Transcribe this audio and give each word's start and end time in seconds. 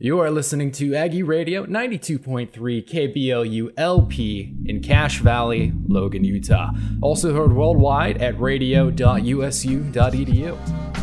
You 0.00 0.18
are 0.18 0.28
listening 0.28 0.72
to 0.72 0.96
Aggie 0.96 1.22
Radio 1.22 1.66
92.3 1.66 2.50
KBLU 2.50 3.72
LP 3.76 4.52
in 4.66 4.82
Cache 4.82 5.20
Valley, 5.20 5.72
Logan, 5.86 6.24
Utah. 6.24 6.72
Also 7.00 7.32
heard 7.32 7.52
worldwide 7.52 8.20
at 8.20 8.36
radio.usu.edu. 8.40 10.93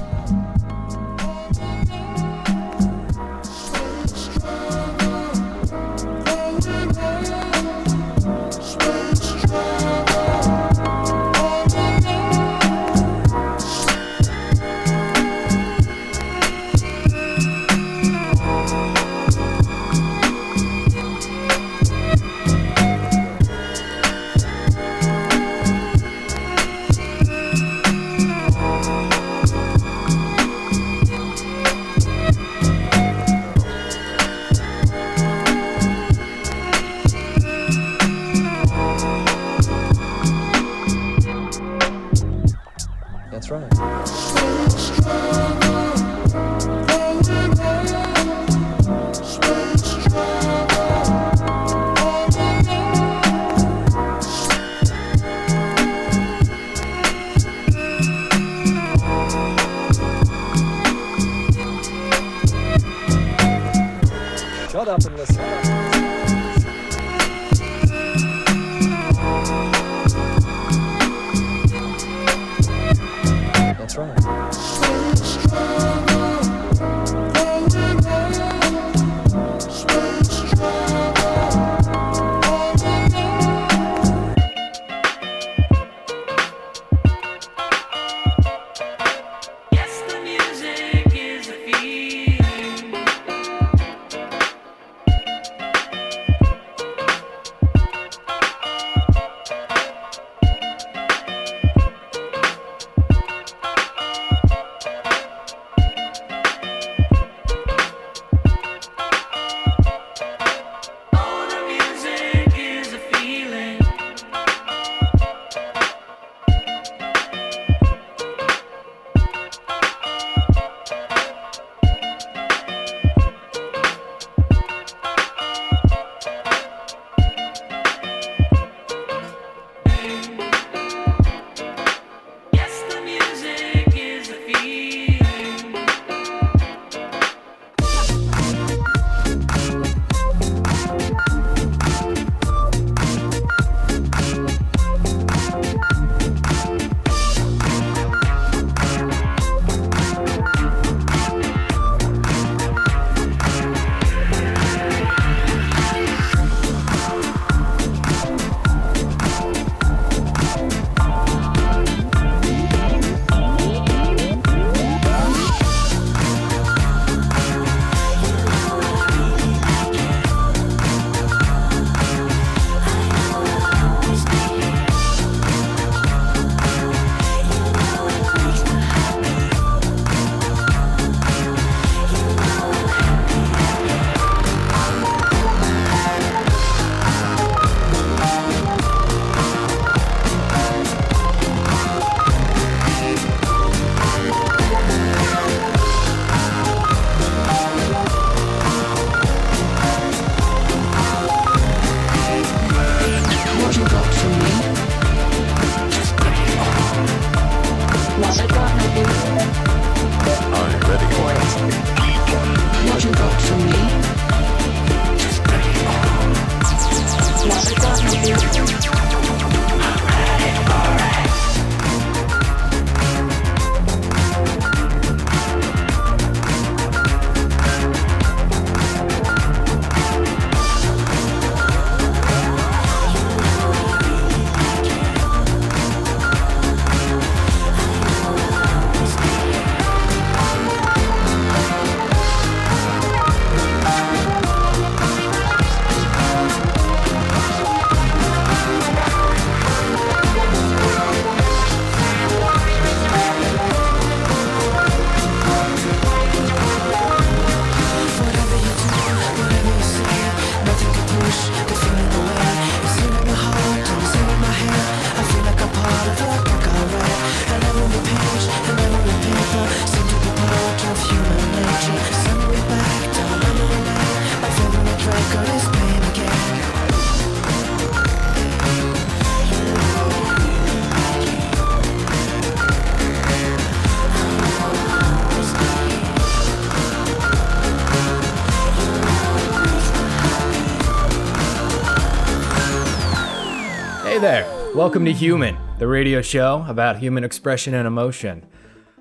Welcome 294.82 295.06
to 295.06 295.14
Human, 295.14 295.56
the 295.78 295.86
radio 295.86 296.24
show 296.24 296.66
about 296.68 296.98
human 296.98 297.24
expression 297.24 297.76
and 297.76 297.86
emotion. 297.86 298.44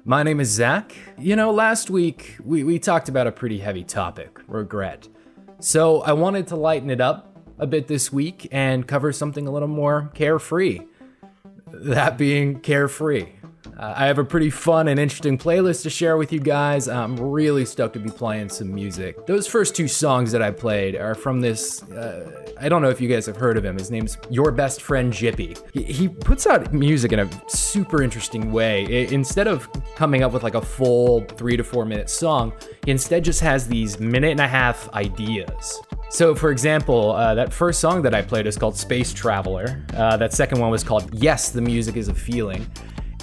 My 0.04 0.22
name 0.22 0.38
is 0.38 0.50
Zach. 0.50 0.94
You 1.16 1.36
know, 1.36 1.50
last 1.50 1.88
week 1.88 2.36
we, 2.44 2.64
we 2.64 2.78
talked 2.78 3.08
about 3.08 3.26
a 3.26 3.32
pretty 3.32 3.60
heavy 3.60 3.82
topic 3.82 4.40
regret. 4.46 5.08
So 5.58 6.02
I 6.02 6.12
wanted 6.12 6.48
to 6.48 6.56
lighten 6.56 6.90
it 6.90 7.00
up 7.00 7.34
a 7.58 7.66
bit 7.66 7.88
this 7.88 8.12
week 8.12 8.46
and 8.52 8.86
cover 8.86 9.10
something 9.10 9.46
a 9.46 9.50
little 9.50 9.68
more 9.68 10.10
carefree. 10.12 10.80
That 11.72 12.18
being 12.18 12.60
carefree. 12.60 13.28
Uh, 13.80 13.94
I 13.96 14.06
have 14.08 14.18
a 14.18 14.24
pretty 14.24 14.50
fun 14.50 14.88
and 14.88 15.00
interesting 15.00 15.38
playlist 15.38 15.84
to 15.84 15.90
share 15.90 16.18
with 16.18 16.34
you 16.34 16.38
guys. 16.38 16.86
I'm 16.86 17.16
really 17.16 17.64
stoked 17.64 17.94
to 17.94 17.98
be 17.98 18.10
playing 18.10 18.50
some 18.50 18.74
music. 18.74 19.24
Those 19.26 19.46
first 19.46 19.74
two 19.74 19.88
songs 19.88 20.32
that 20.32 20.42
I 20.42 20.50
played 20.50 20.96
are 20.96 21.14
from 21.14 21.40
this. 21.40 21.82
Uh, 21.84 22.44
I 22.60 22.68
don't 22.68 22.82
know 22.82 22.90
if 22.90 23.00
you 23.00 23.08
guys 23.08 23.24
have 23.24 23.36
heard 23.36 23.56
of 23.56 23.64
him. 23.64 23.78
His 23.78 23.90
name's 23.90 24.18
Your 24.28 24.52
Best 24.52 24.82
Friend 24.82 25.10
Jippy. 25.10 25.58
He, 25.72 25.84
he 25.84 26.08
puts 26.08 26.46
out 26.46 26.74
music 26.74 27.12
in 27.12 27.20
a 27.20 27.30
super 27.48 28.02
interesting 28.02 28.52
way. 28.52 28.84
I, 28.84 29.14
instead 29.14 29.48
of 29.48 29.66
coming 29.94 30.22
up 30.22 30.32
with 30.32 30.42
like 30.42 30.56
a 30.56 30.60
full 30.60 31.22
three 31.22 31.56
to 31.56 31.64
four 31.64 31.86
minute 31.86 32.10
song, 32.10 32.52
he 32.84 32.90
instead 32.90 33.24
just 33.24 33.40
has 33.40 33.66
these 33.66 33.98
minute 33.98 34.32
and 34.32 34.40
a 34.40 34.48
half 34.48 34.90
ideas. 34.92 35.80
So, 36.10 36.34
for 36.34 36.50
example, 36.50 37.12
uh, 37.12 37.34
that 37.34 37.50
first 37.50 37.80
song 37.80 38.02
that 38.02 38.12
I 38.12 38.20
played 38.20 38.46
is 38.46 38.58
called 38.58 38.76
Space 38.76 39.14
Traveler. 39.14 39.86
Uh, 39.94 40.18
that 40.18 40.34
second 40.34 40.60
one 40.60 40.70
was 40.70 40.84
called 40.84 41.08
Yes, 41.14 41.48
the 41.48 41.62
Music 41.62 41.96
is 41.96 42.08
a 42.08 42.14
Feeling 42.14 42.66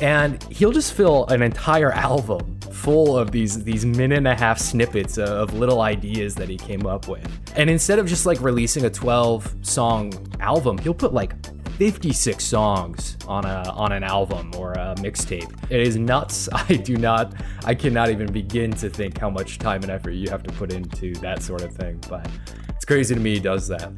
and 0.01 0.41
he'll 0.45 0.71
just 0.71 0.93
fill 0.93 1.25
an 1.27 1.41
entire 1.41 1.91
album 1.91 2.59
full 2.71 3.17
of 3.17 3.31
these 3.31 3.63
these 3.63 3.85
minute 3.85 4.17
and 4.17 4.27
a 4.27 4.35
half 4.35 4.59
snippets 4.59 5.17
of 5.17 5.53
little 5.53 5.81
ideas 5.81 6.35
that 6.35 6.49
he 6.49 6.57
came 6.57 6.85
up 6.85 7.07
with. 7.07 7.27
And 7.55 7.69
instead 7.69 7.99
of 7.99 8.07
just 8.07 8.25
like 8.25 8.39
releasing 8.41 8.85
a 8.85 8.89
12 8.89 9.55
song 9.61 10.13
album, 10.39 10.77
he'll 10.77 10.93
put 10.93 11.13
like 11.13 11.33
56 11.77 12.43
songs 12.43 13.17
on 13.27 13.45
a 13.45 13.69
on 13.71 13.91
an 13.91 14.03
album 14.03 14.51
or 14.57 14.73
a 14.73 14.95
mixtape. 14.97 15.51
It 15.71 15.81
is 15.81 15.95
nuts. 15.97 16.49
I 16.53 16.75
do 16.75 16.97
not 16.97 17.33
I 17.65 17.75
cannot 17.75 18.09
even 18.09 18.31
begin 18.31 18.71
to 18.73 18.89
think 18.89 19.17
how 19.17 19.29
much 19.29 19.57
time 19.59 19.81
and 19.83 19.91
effort 19.91 20.11
you 20.11 20.29
have 20.29 20.43
to 20.43 20.51
put 20.53 20.71
into 20.71 21.13
that 21.15 21.41
sort 21.41 21.61
of 21.61 21.73
thing, 21.73 22.01
but 22.09 22.27
it's 22.69 22.85
crazy 22.85 23.15
to 23.15 23.21
me 23.21 23.35
he 23.35 23.39
does 23.39 23.67
that. 23.67 23.91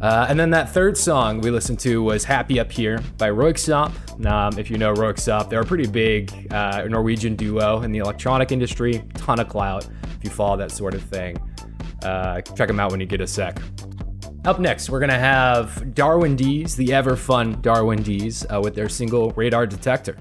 Uh, 0.00 0.26
and 0.30 0.40
then 0.40 0.50
that 0.50 0.70
third 0.70 0.96
song 0.96 1.40
we 1.40 1.50
listened 1.50 1.78
to 1.78 2.02
was 2.02 2.24
Happy 2.24 2.58
Up 2.58 2.72
Here 2.72 3.02
by 3.18 3.28
Röyksopp. 3.28 4.24
Um, 4.24 4.58
if 4.58 4.70
you 4.70 4.78
know 4.78 4.94
Röyksopp, 4.94 5.50
they're 5.50 5.60
a 5.60 5.64
pretty 5.64 5.86
big 5.86 6.52
uh, 6.52 6.84
Norwegian 6.88 7.36
duo 7.36 7.82
in 7.82 7.92
the 7.92 7.98
electronic 7.98 8.50
industry, 8.50 9.04
ton 9.14 9.40
of 9.40 9.48
clout 9.48 9.86
if 10.16 10.24
you 10.24 10.30
follow 10.30 10.56
that 10.56 10.70
sort 10.70 10.94
of 10.94 11.02
thing. 11.02 11.36
Uh, 12.02 12.40
check 12.40 12.68
them 12.68 12.80
out 12.80 12.90
when 12.90 13.00
you 13.00 13.06
get 13.06 13.20
a 13.20 13.26
sec. 13.26 13.60
Up 14.46 14.58
next, 14.58 14.88
we're 14.88 15.00
going 15.00 15.10
to 15.10 15.18
have 15.18 15.94
Darwin 15.94 16.34
Deez, 16.34 16.74
the 16.76 16.94
ever 16.94 17.14
fun 17.14 17.60
Darwin 17.60 18.02
Deez, 18.02 18.46
uh, 18.54 18.58
with 18.58 18.74
their 18.74 18.88
single 18.88 19.32
Radar 19.32 19.66
Detector. 19.66 20.16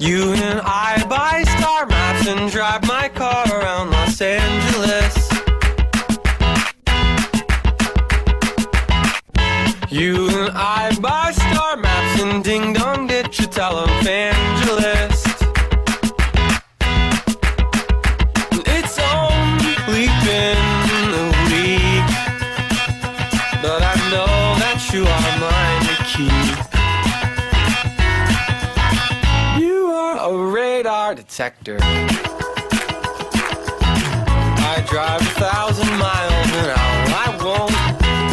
You 0.00 0.32
and 0.32 0.60
I 0.64 1.06
and 2.26 2.50
drive 2.50 2.86
my 2.86 3.08
car 3.08 3.44
around 3.48 3.90
Los 3.90 4.20
Angeles. 4.20 5.14
You 9.90 10.28
and 10.28 10.50
I 10.56 10.96
buy 11.00 11.32
star 11.32 11.76
maps 11.76 12.22
and 12.22 12.44
ding 12.44 12.72
dong 12.72 13.06
ditch 13.06 13.40
a 13.40 13.42
televangelist. 13.42 15.01
Detector. 31.22 31.78
I 34.70 34.84
drive 34.88 35.20
a 35.20 35.24
thousand 35.38 35.90
miles 35.96 36.50
an 36.60 36.70
hour. 36.70 36.98
I 37.24 37.28
won't 37.42 37.76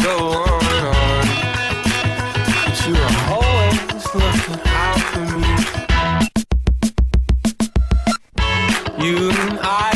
go 0.02 0.14
on 0.42 0.64
and 0.74 0.86
on. 0.98 1.26
But 2.64 2.76
you 2.86 2.94
are 3.06 3.18
always 3.36 4.04
looking 4.20 4.60
out 4.66 5.02
for 5.12 5.26
me. 5.38 5.54
You 9.04 9.18
and 9.30 9.56
I 9.62 9.89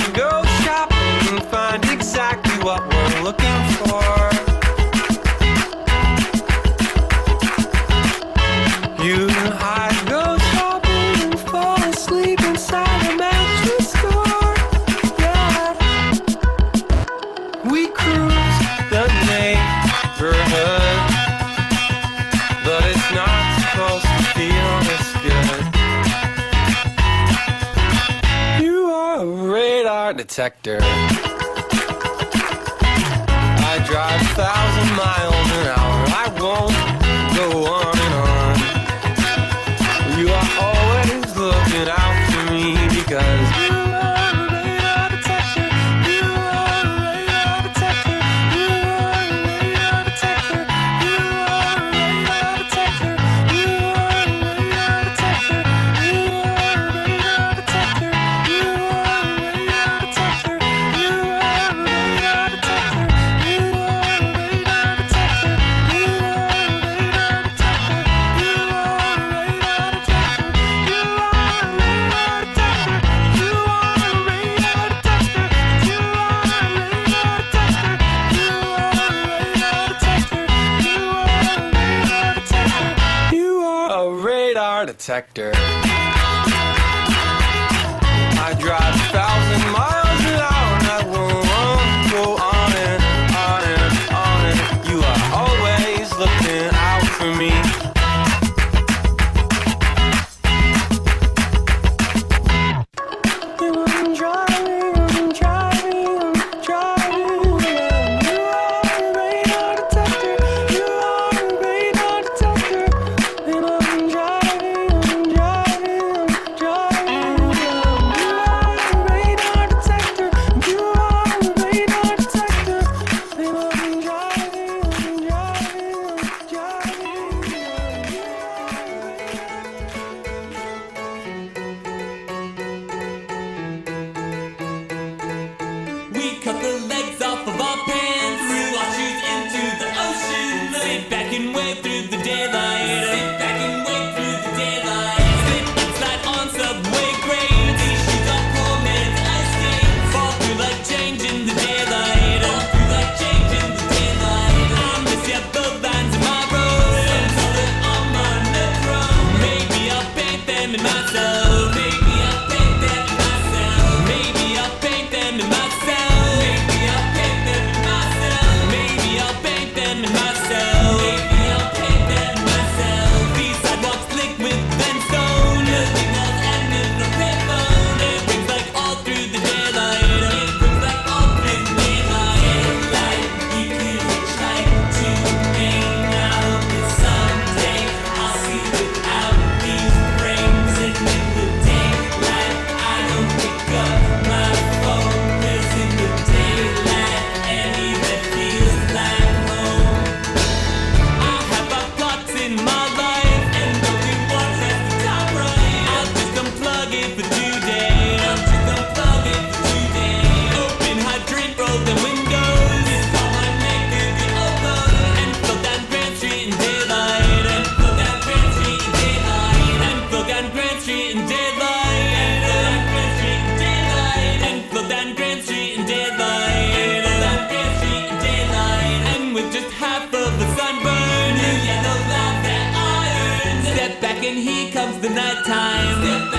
and 234.37 234.43
here 234.43 234.73
comes 234.73 234.99
the 235.01 235.09
nighttime. 235.11 236.03
Step 236.03 236.34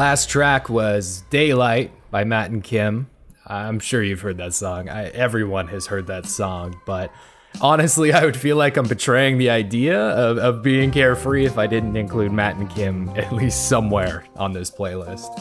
last 0.00 0.30
track 0.30 0.70
was 0.70 1.24
Daylight 1.28 1.92
by 2.10 2.24
Matt 2.24 2.50
and 2.50 2.64
Kim. 2.64 3.10
I'm 3.46 3.78
sure 3.78 4.02
you've 4.02 4.22
heard 4.22 4.38
that 4.38 4.54
song. 4.54 4.88
I, 4.88 5.08
everyone 5.08 5.68
has 5.68 5.88
heard 5.88 6.06
that 6.06 6.24
song, 6.24 6.80
but 6.86 7.12
honestly, 7.60 8.10
I 8.10 8.24
would 8.24 8.34
feel 8.34 8.56
like 8.56 8.78
I'm 8.78 8.88
betraying 8.88 9.36
the 9.36 9.50
idea 9.50 10.00
of, 10.00 10.38
of 10.38 10.62
being 10.62 10.90
carefree 10.90 11.44
if 11.44 11.58
I 11.58 11.66
didn't 11.66 11.98
include 11.98 12.32
Matt 12.32 12.56
and 12.56 12.70
Kim 12.70 13.10
at 13.14 13.30
least 13.30 13.68
somewhere 13.68 14.24
on 14.36 14.54
this 14.54 14.70
playlist. 14.70 15.38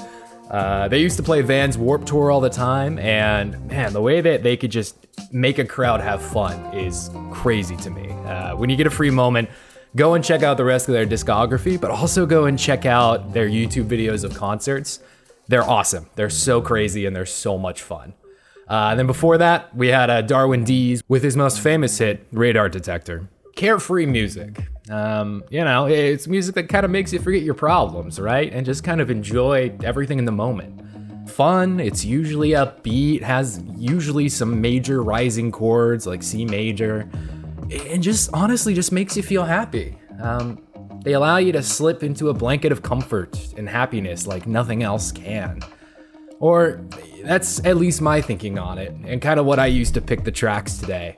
Uh, 0.51 0.89
they 0.89 0.99
used 0.99 1.15
to 1.15 1.23
play 1.23 1.41
Vans 1.41 1.77
Warp 1.77 2.05
Tour 2.05 2.29
all 2.29 2.41
the 2.41 2.49
time, 2.49 2.99
and 2.99 3.65
man, 3.67 3.93
the 3.93 4.01
way 4.01 4.19
that 4.19 4.43
they 4.43 4.57
could 4.57 4.71
just 4.71 5.07
make 5.31 5.57
a 5.57 5.65
crowd 5.65 6.01
have 6.01 6.21
fun 6.21 6.59
is 6.77 7.09
crazy 7.31 7.77
to 7.77 7.89
me. 7.89 8.09
Uh, 8.09 8.57
when 8.57 8.69
you 8.69 8.75
get 8.75 8.87
a 8.87 8.91
free 8.91 9.11
moment, 9.11 9.47
go 9.95 10.13
and 10.13 10.23
check 10.23 10.43
out 10.43 10.57
the 10.57 10.65
rest 10.65 10.87
of 10.87 10.93
their 10.93 11.05
discography, 11.05 11.79
but 11.79 11.91
also 11.91 12.25
go 12.25 12.45
and 12.45 12.57
check 12.57 12.85
out 12.85 13.33
their 13.33 13.47
YouTube 13.47 13.87
videos 13.87 14.23
of 14.23 14.35
concerts. 14.35 14.99
They're 15.47 15.63
awesome. 15.63 16.09
They're 16.15 16.29
so 16.29 16.61
crazy 16.61 17.05
and 17.05 17.15
they're 17.15 17.25
so 17.25 17.57
much 17.57 17.81
fun. 17.81 18.13
Uh, 18.69 18.89
and 18.91 18.99
then 18.99 19.07
before 19.07 19.39
that, 19.39 19.75
we 19.75 19.87
had 19.87 20.11
uh, 20.11 20.21
Darwin 20.21 20.63
Deez 20.63 21.01
with 21.07 21.23
his 21.23 21.35
most 21.35 21.59
famous 21.59 21.97
hit, 21.97 22.27
Radar 22.31 22.69
Detector. 22.69 23.27
Carefree 23.55 24.05
music. 24.05 24.67
Um, 24.91 25.43
you 25.49 25.63
know, 25.63 25.87
it's 25.87 26.27
music 26.27 26.53
that 26.55 26.69
kind 26.69 26.85
of 26.85 26.91
makes 26.91 27.11
you 27.11 27.19
forget 27.19 27.41
your 27.41 27.55
problems, 27.55 28.19
right? 28.19 28.51
And 28.53 28.65
just 28.65 28.83
kind 28.83 29.01
of 29.01 29.09
enjoy 29.09 29.75
everything 29.83 30.19
in 30.19 30.25
the 30.25 30.31
moment. 30.31 31.29
Fun, 31.31 31.79
it's 31.79 32.05
usually 32.05 32.49
upbeat, 32.51 33.23
has 33.23 33.61
usually 33.75 34.29
some 34.29 34.61
major 34.61 35.01
rising 35.01 35.51
chords 35.51 36.05
like 36.05 36.21
C 36.21 36.45
major, 36.45 37.09
and 37.71 38.01
just 38.03 38.29
honestly 38.33 38.73
just 38.73 38.91
makes 38.91 39.15
you 39.15 39.23
feel 39.23 39.43
happy. 39.43 39.97
Um, 40.21 40.61
they 41.03 41.13
allow 41.13 41.37
you 41.37 41.51
to 41.53 41.63
slip 41.63 42.03
into 42.03 42.29
a 42.29 42.33
blanket 42.33 42.71
of 42.71 42.81
comfort 42.81 43.53
and 43.55 43.69
happiness 43.69 44.27
like 44.27 44.47
nothing 44.47 44.83
else 44.83 45.11
can. 45.11 45.61
Or 46.39 46.81
that's 47.23 47.63
at 47.65 47.77
least 47.77 48.01
my 48.01 48.21
thinking 48.21 48.57
on 48.57 48.77
it, 48.77 48.93
and 49.05 49.21
kind 49.21 49.39
of 49.39 49.45
what 49.45 49.59
I 49.59 49.65
used 49.65 49.93
to 49.95 50.01
pick 50.01 50.23
the 50.23 50.31
tracks 50.31 50.77
today. 50.77 51.17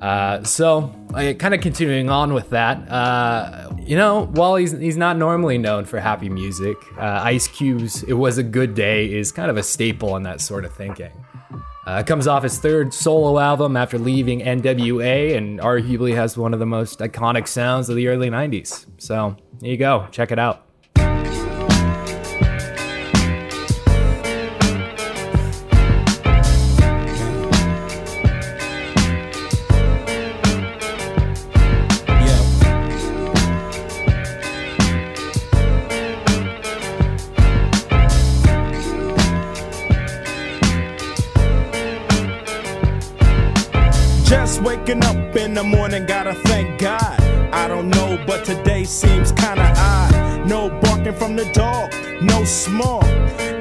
Uh, 0.00 0.42
so, 0.44 0.94
uh, 1.12 1.34
kind 1.34 1.54
of 1.54 1.60
continuing 1.60 2.08
on 2.08 2.32
with 2.32 2.50
that, 2.50 2.88
uh, 2.88 3.70
you 3.78 3.96
know, 3.96 4.26
while 4.26 4.56
he's 4.56 4.72
he's 4.72 4.96
not 4.96 5.16
normally 5.18 5.58
known 5.58 5.84
for 5.84 5.98
happy 5.98 6.28
music, 6.28 6.76
uh, 6.96 7.20
Ice 7.24 7.48
Cube's 7.48 8.02
"It 8.04 8.14
Was 8.14 8.38
a 8.38 8.42
Good 8.42 8.74
Day" 8.74 9.12
is 9.12 9.30
kind 9.32 9.50
of 9.50 9.56
a 9.56 9.62
staple 9.62 10.16
in 10.16 10.22
that 10.22 10.40
sort 10.40 10.64
of 10.64 10.72
thinking. 10.72 11.10
Uh, 11.86 12.02
comes 12.02 12.26
off 12.26 12.42
his 12.42 12.58
third 12.58 12.92
solo 12.92 13.38
album 13.38 13.76
after 13.76 13.98
leaving 13.98 14.40
NWA, 14.40 15.36
and 15.36 15.58
arguably 15.60 16.14
has 16.14 16.36
one 16.36 16.52
of 16.52 16.60
the 16.60 16.66
most 16.66 16.98
iconic 16.98 17.48
sounds 17.48 17.88
of 17.88 17.96
the 17.96 18.08
early 18.08 18.28
'90s. 18.30 18.86
So, 18.98 19.36
there 19.60 19.70
you 19.70 19.76
go, 19.76 20.06
check 20.10 20.30
it 20.30 20.38
out. 20.38 20.66
The 51.44 51.52
dog, 51.52 51.90
no 52.22 52.44
small. 52.44 53.02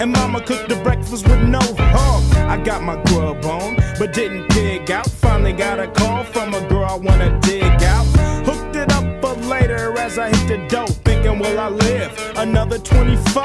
And 0.01 0.12
mama 0.12 0.41
cooked 0.41 0.67
the 0.67 0.75
breakfast 0.77 1.27
with 1.27 1.41
no 1.43 1.62
hog. 1.62 2.24
I 2.36 2.62
got 2.62 2.81
my 2.81 3.01
grub 3.05 3.45
on, 3.45 3.75
but 3.98 4.12
didn't 4.13 4.50
pig 4.50 4.91
out. 4.91 5.09
Finally 5.09 5.53
got 5.53 5.79
a 5.79 5.88
call 5.88 6.25
from 6.25 6.53
a 6.53 6.67
girl 6.67 6.83
I 6.83 6.95
wanna 6.95 7.39
dig 7.39 7.81
out. 7.83 8.05
Hooked 8.45 8.75
it 8.75 8.91
up 8.91 9.05
for 9.21 9.33
later 9.48 9.98
as 9.98 10.17
I 10.17 10.27
hit 10.27 10.48
the 10.48 10.67
dope. 10.67 10.89
Thinking, 11.05 11.39
will 11.39 11.57
I 11.57 11.69
live 11.69 12.12
another 12.36 12.79
24? 12.79 13.43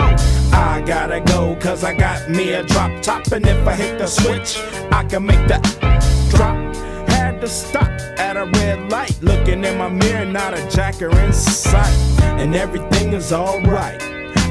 I 0.52 0.82
gotta 0.84 1.20
go, 1.20 1.56
cause 1.60 1.84
I 1.84 1.94
got 1.94 2.28
me 2.28 2.54
a 2.54 2.64
drop 2.64 2.90
top. 3.02 3.26
And 3.28 3.46
if 3.46 3.68
I 3.68 3.74
hit 3.74 3.98
the 3.98 4.06
switch, 4.06 4.58
I 4.90 5.04
can 5.04 5.26
make 5.26 5.46
the 5.46 5.58
drop. 6.30 6.56
Had 7.08 7.40
to 7.40 7.48
stop 7.48 7.90
at 8.18 8.36
a 8.36 8.46
red 8.58 8.90
light. 8.90 9.16
Looking 9.22 9.64
in 9.64 9.78
my 9.78 9.88
mirror, 9.88 10.24
not 10.24 10.54
a 10.54 10.68
jacker 10.70 11.10
in 11.20 11.32
sight. 11.32 11.94
And 12.40 12.56
everything 12.56 13.12
is 13.12 13.32
alright. 13.32 14.13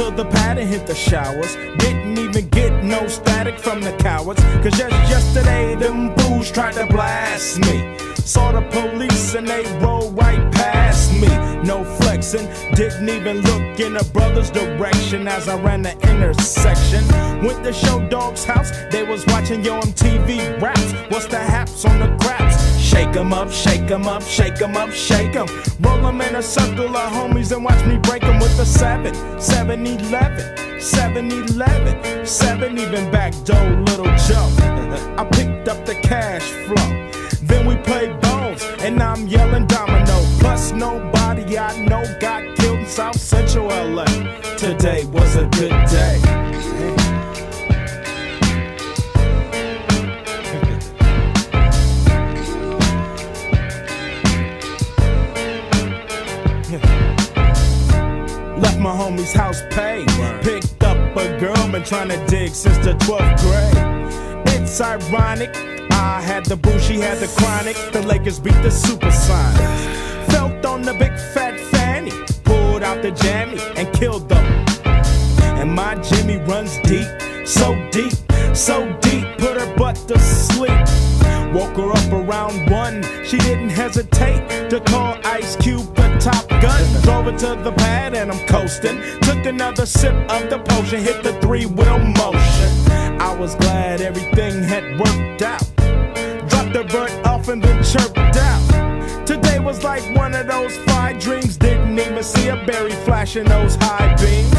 To 0.00 0.10
the 0.16 0.24
pad 0.24 0.56
and 0.56 0.68
hit 0.68 0.86
the 0.86 0.94
showers. 0.94 1.56
Didn't 1.78 2.18
even 2.18 2.48
get 2.48 2.82
no 2.82 3.06
static 3.06 3.58
from 3.58 3.80
the 3.80 3.92
cowards. 3.98 4.42
Cause 4.62 4.76
just 4.78 4.96
yesterday, 5.14 5.74
them 5.74 6.14
booze 6.14 6.50
tried 6.50 6.74
to 6.74 6.86
blast 6.86 7.58
me. 7.58 7.96
Saw 8.14 8.52
the 8.52 8.62
police 8.70 9.34
and 9.34 9.46
they 9.46 9.64
rolled 9.80 10.16
right 10.16 10.52
past 10.52 11.12
me. 11.12 11.28
No 11.62 11.84
flexing, 11.98 12.46
didn't 12.74 13.08
even 13.08 13.42
look 13.42 13.80
in 13.80 13.96
a 13.96 14.04
brother's 14.04 14.50
direction 14.50 15.28
as 15.28 15.48
I 15.48 15.60
ran 15.60 15.82
the 15.82 15.94
intersection. 16.12 17.04
Went 17.44 17.62
to 17.64 17.72
show 17.72 18.06
dog's 18.08 18.44
house, 18.44 18.70
they 18.90 19.02
was 19.02 19.26
watching 19.26 19.62
Yo 19.64 19.80
MTV 19.80 20.60
raps. 20.62 20.92
What's 21.10 21.26
the 21.26 21.38
haps 21.38 21.84
on 21.84 21.98
the 21.98 22.08
craps? 22.24 22.49
Shake 22.90 23.16
'em 23.16 23.32
up, 23.32 23.52
shake 23.52 23.88
'em 23.88 24.08
up, 24.08 24.22
shake 24.22 24.60
'em 24.60 24.76
up, 24.76 24.90
shake 24.90 25.36
'em. 25.36 25.46
Roll 25.80 26.08
'em 26.08 26.20
in 26.22 26.34
a 26.34 26.42
circle 26.42 26.96
of 26.96 27.12
homies 27.12 27.52
and 27.52 27.64
watch 27.64 27.84
me 27.86 27.98
break 27.98 28.24
'em 28.24 28.40
with 28.40 28.58
a 28.58 28.66
7, 28.66 29.14
7 29.38 29.86
11, 29.86 30.80
7 30.80 31.30
11, 31.30 32.26
7 32.26 32.76
even 32.76 33.08
back 33.12 33.32
door, 33.44 33.70
little 33.86 34.12
Joe. 34.26 34.50
I 35.20 35.24
picked 35.24 35.68
up 35.68 35.86
the 35.86 35.94
cash 35.94 36.42
flow. 36.66 36.90
Then 37.42 37.64
we 37.64 37.76
played 37.76 38.20
bones, 38.22 38.66
and 38.80 39.00
I'm 39.00 39.28
yelling 39.28 39.66
domino. 39.66 40.16
Plus, 40.40 40.72
nobody 40.72 41.58
I 41.58 41.78
know 41.86 42.02
got 42.18 42.42
killed 42.56 42.80
in 42.80 42.86
South 42.88 43.20
Central 43.20 43.70
LA. 43.70 44.06
Today 44.56 45.04
was 45.12 45.36
a 45.36 45.46
good 45.58 45.76
day. 45.88 46.39
Homie's 59.10 59.32
house 59.32 59.62
paid. 59.70 60.06
Picked 60.42 60.82
up 60.84 61.16
a 61.16 61.38
girl, 61.38 61.68
been 61.68 61.82
trying 61.82 62.08
to 62.08 62.26
dig 62.26 62.54
since 62.54 62.78
the 62.78 62.92
12th 63.04 63.40
grade. 63.42 64.54
It's 64.54 64.80
ironic. 64.80 65.50
I 65.92 66.20
had 66.20 66.44
the 66.46 66.56
boo, 66.56 66.78
she 66.78 67.00
had 67.00 67.18
the 67.18 67.28
chronic. 67.38 67.76
The 67.92 68.02
Lakers 68.02 68.38
beat 68.38 68.60
the 68.62 68.68
Supersonics. 68.68 70.30
Felt 70.32 70.64
on 70.64 70.82
the 70.82 70.94
big 70.94 71.12
fat 71.34 71.58
fanny. 71.72 72.12
Pulled 72.44 72.82
out 72.82 73.02
the 73.02 73.10
jammy 73.10 73.58
and 73.76 73.92
killed 73.94 74.28
them. 74.28 74.46
And 75.58 75.74
my 75.74 75.94
Jimmy 75.96 76.38
runs 76.38 76.78
deep, 76.84 77.08
so 77.46 77.74
deep, 77.90 78.14
so 78.54 78.86
deep, 79.00 79.26
put 79.38 79.60
her 79.60 79.76
butt 79.76 79.96
to 80.08 80.18
sleep. 80.18 81.09
Woke 81.52 81.76
her 81.76 81.90
up 81.90 82.12
around 82.12 82.70
one, 82.70 83.02
she 83.24 83.36
didn't 83.38 83.70
hesitate 83.70 84.70
to 84.70 84.78
call 84.80 85.18
Ice 85.24 85.56
Cube 85.56 85.94
the 85.96 86.16
top 86.20 86.48
gun. 86.48 87.02
Drove 87.02 87.24
her 87.24 87.36
to 87.38 87.60
the 87.62 87.72
pad 87.72 88.14
and 88.14 88.30
I'm 88.30 88.46
coasting. 88.46 89.00
Took 89.22 89.44
another 89.46 89.84
sip 89.84 90.14
of 90.30 90.48
the 90.48 90.60
potion, 90.60 91.02
hit 91.02 91.24
the 91.24 91.32
three 91.40 91.66
wheel 91.66 91.98
motion. 91.98 92.70
I 93.20 93.34
was 93.36 93.56
glad 93.56 94.00
everything 94.00 94.62
had 94.62 94.84
worked 95.00 95.42
out. 95.42 95.64
Dropped 96.48 96.72
the 96.72 96.86
bird 96.88 97.26
off 97.26 97.48
and 97.48 97.60
then 97.60 97.82
chirped 97.82 98.36
out. 98.36 99.26
Today 99.26 99.58
was 99.58 99.82
like 99.82 100.04
one 100.16 100.34
of 100.34 100.46
those 100.46 100.76
five 100.78 101.18
dreams. 101.18 101.56
Didn't 101.56 101.98
even 101.98 102.22
see 102.22 102.46
a 102.48 102.64
berry 102.64 102.92
flashing 103.04 103.44
those 103.44 103.74
high 103.74 104.14
beams. 104.14 104.54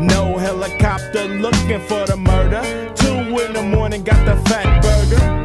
No 0.00 0.38
helicopter 0.38 1.24
looking 1.28 1.80
for 1.82 2.06
the 2.06 2.16
murder. 2.16 2.62
Two 2.94 3.38
in 3.38 3.52
the 3.52 3.62
morning, 3.62 4.02
got 4.02 4.24
the 4.24 4.36
fat 4.48 4.82
burger. 4.82 5.42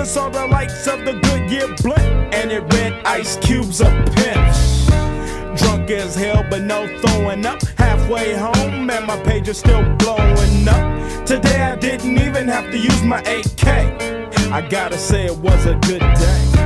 Even 0.00 0.08
saw 0.08 0.30
the 0.30 0.46
lights 0.46 0.86
of 0.86 1.04
the 1.04 1.12
Goodyear 1.12 1.76
Blimp, 1.82 2.34
and 2.34 2.50
it 2.50 2.62
read 2.72 2.94
Ice 3.04 3.36
Cube's 3.36 3.82
a 3.82 3.90
pimp. 4.16 5.58
Drunk 5.58 5.90
as 5.90 6.14
hell, 6.14 6.42
but 6.48 6.62
no 6.62 6.86
throwing 7.00 7.44
up. 7.44 7.60
Halfway 7.76 8.32
home, 8.32 8.88
and 8.88 9.06
my 9.06 9.22
page 9.24 9.48
is 9.48 9.58
still 9.58 9.82
blowing 9.96 10.66
up. 10.66 11.26
Today 11.26 11.60
I 11.60 11.76
didn't 11.76 12.16
even 12.16 12.48
have 12.48 12.70
to 12.70 12.78
use 12.78 13.02
my 13.02 13.20
AK. 13.20 13.66
I 14.50 14.66
gotta 14.70 14.96
say, 14.96 15.26
it 15.26 15.36
was 15.36 15.66
a 15.66 15.74
good 15.74 16.00
day. 16.00 16.59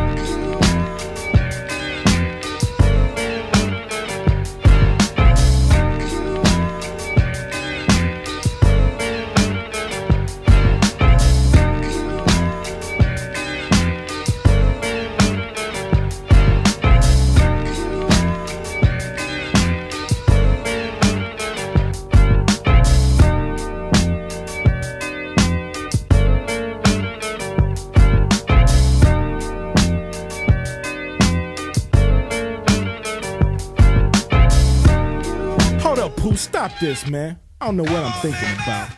This, 36.85 37.07
man. 37.09 37.39
I 37.63 37.67
don't 37.67 37.79
know 37.79 37.85
what 37.85 38.05
I'm 38.05 38.13
thinking 38.21 38.53
about. 38.61 38.91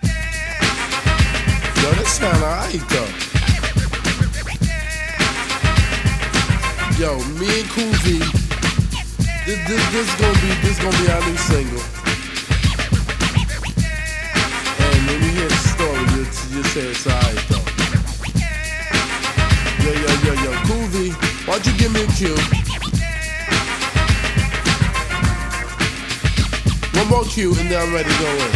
Yo, 1.81 1.93
this 1.95 2.11
sound 2.19 2.43
alright 2.43 2.83
though. 2.91 3.13
Yo, 6.99 7.15
me 7.39 7.47
and 7.61 7.69
Cool 7.71 7.93
this, 9.47 9.61
this, 9.69 9.83
this 9.93 10.09
gonna 10.19 10.35
be 10.43 10.51
this 10.67 10.79
gonna 10.83 10.99
be 10.99 11.07
our 11.15 11.23
new 11.31 11.37
single. 11.37 11.85
And 14.83 15.07
when 15.07 15.19
you 15.23 15.31
hear 15.39 15.49
the 15.49 15.63
story, 15.71 16.03
you 16.11 16.23
you 16.57 16.63
say 16.75 16.91
it's 16.91 17.07
alright 17.07 17.45
though. 17.47 17.67
Yo, 19.85 19.93
yo, 19.95 20.11
yo, 20.27 20.33
yo, 20.43 20.51
Cool 20.67 20.87
why'd 21.47 21.65
you 21.65 21.73
give 21.79 21.93
me 21.93 22.03
a 22.03 22.07
cue? 22.19 22.76
More 27.09 27.23
cue 27.25 27.55
and 27.55 27.71
then 27.71 27.81
I'm 27.81 27.95
ready 27.95 28.11
to 28.11 28.19
go 28.19 28.31
in. 28.31 28.51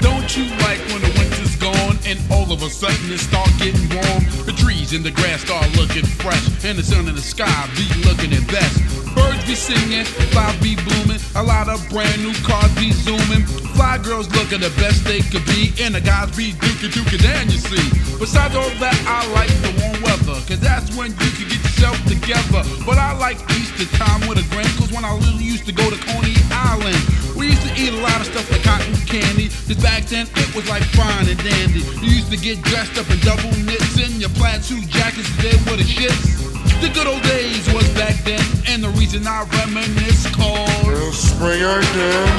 Don't 0.00 0.36
you 0.36 0.44
like 0.66 0.80
when 0.90 1.00
the 1.02 1.14
winter's 1.16 1.54
gone 1.56 1.96
and 2.04 2.18
all 2.32 2.52
of 2.52 2.62
a 2.62 2.68
sudden 2.68 3.12
it 3.12 3.18
start 3.18 3.48
getting 3.58 3.88
warm? 3.90 4.24
The 4.44 4.54
trees 4.58 4.92
and 4.92 5.04
the 5.04 5.12
grass 5.12 5.42
start 5.42 5.70
looking 5.76 6.04
fresh 6.04 6.44
and 6.64 6.76
the 6.76 6.82
sun 6.82 7.06
in 7.06 7.14
the 7.14 7.20
sky 7.20 7.68
be 7.76 7.86
looking 8.02 8.32
at 8.32 8.46
best. 8.48 9.07
Be 9.48 9.54
singing, 9.54 10.04
flies 10.28 10.60
be 10.60 10.76
blooming, 10.76 11.16
a 11.34 11.42
lot 11.42 11.72
of 11.72 11.80
brand 11.88 12.20
new 12.20 12.36
cars 12.44 12.68
be 12.76 12.92
zooming. 12.92 13.48
Fly 13.72 13.96
girls 13.96 14.28
looking 14.36 14.60
the 14.60 14.68
best 14.76 15.08
they 15.08 15.24
could 15.24 15.40
be, 15.48 15.72
and 15.80 15.94
the 15.94 16.04
guys 16.04 16.28
be 16.36 16.52
dookie 16.52 16.92
dookie 16.92 17.16
down, 17.16 17.48
you 17.48 17.56
see. 17.56 17.80
Besides 18.20 18.52
all 18.52 18.68
that, 18.76 18.92
I 19.08 19.24
like 19.32 19.48
the 19.64 19.72
warm 19.80 20.04
weather, 20.04 20.36
cause 20.44 20.60
that's 20.60 20.92
when 20.92 21.16
you 21.16 21.30
can 21.32 21.48
get 21.48 21.64
yourself 21.64 21.96
together. 22.04 22.60
But 22.84 23.00
I 23.00 23.16
like 23.16 23.40
Easter 23.56 23.88
time 23.96 24.20
with 24.28 24.36
a 24.36 24.44
grain, 24.52 24.68
cause 24.76 24.92
when 24.92 25.08
I 25.08 25.16
really 25.16 25.48
used 25.48 25.64
to 25.64 25.72
go 25.72 25.88
to 25.88 25.96
Coney 25.96 26.36
Island, 26.52 27.00
we 27.32 27.48
used 27.48 27.64
to 27.64 27.72
eat 27.80 27.96
a 27.96 28.02
lot 28.04 28.20
of 28.20 28.28
stuff 28.28 28.52
like 28.52 28.68
cotton 28.68 28.92
candy. 29.08 29.48
Cause 29.64 29.80
back 29.80 30.04
then 30.12 30.28
it 30.28 30.52
was 30.52 30.68
like 30.68 30.84
fine 30.92 31.24
and 31.24 31.40
dandy. 31.40 31.80
You 32.04 32.20
used 32.20 32.28
to 32.28 32.36
get 32.36 32.60
dressed 32.68 33.00
up 33.00 33.08
in 33.08 33.16
double 33.24 33.48
knits 33.64 33.96
and 33.96 34.20
your 34.20 34.28
plaid 34.36 34.60
suit 34.60 34.84
jackets 34.92 35.32
there 35.40 35.56
with 35.64 35.80
the 35.80 35.88
shits. 35.88 36.57
The 36.80 36.88
good 36.94 37.08
old 37.08 37.22
days 37.22 37.66
was 37.74 37.88
back 37.94 38.14
then, 38.22 38.40
and 38.68 38.84
the 38.84 38.88
reason 38.90 39.26
I 39.26 39.42
reminisce 39.58 40.26
cause 40.32 41.08
It's 41.08 41.18
spring 41.18 41.60
again. 41.60 42.38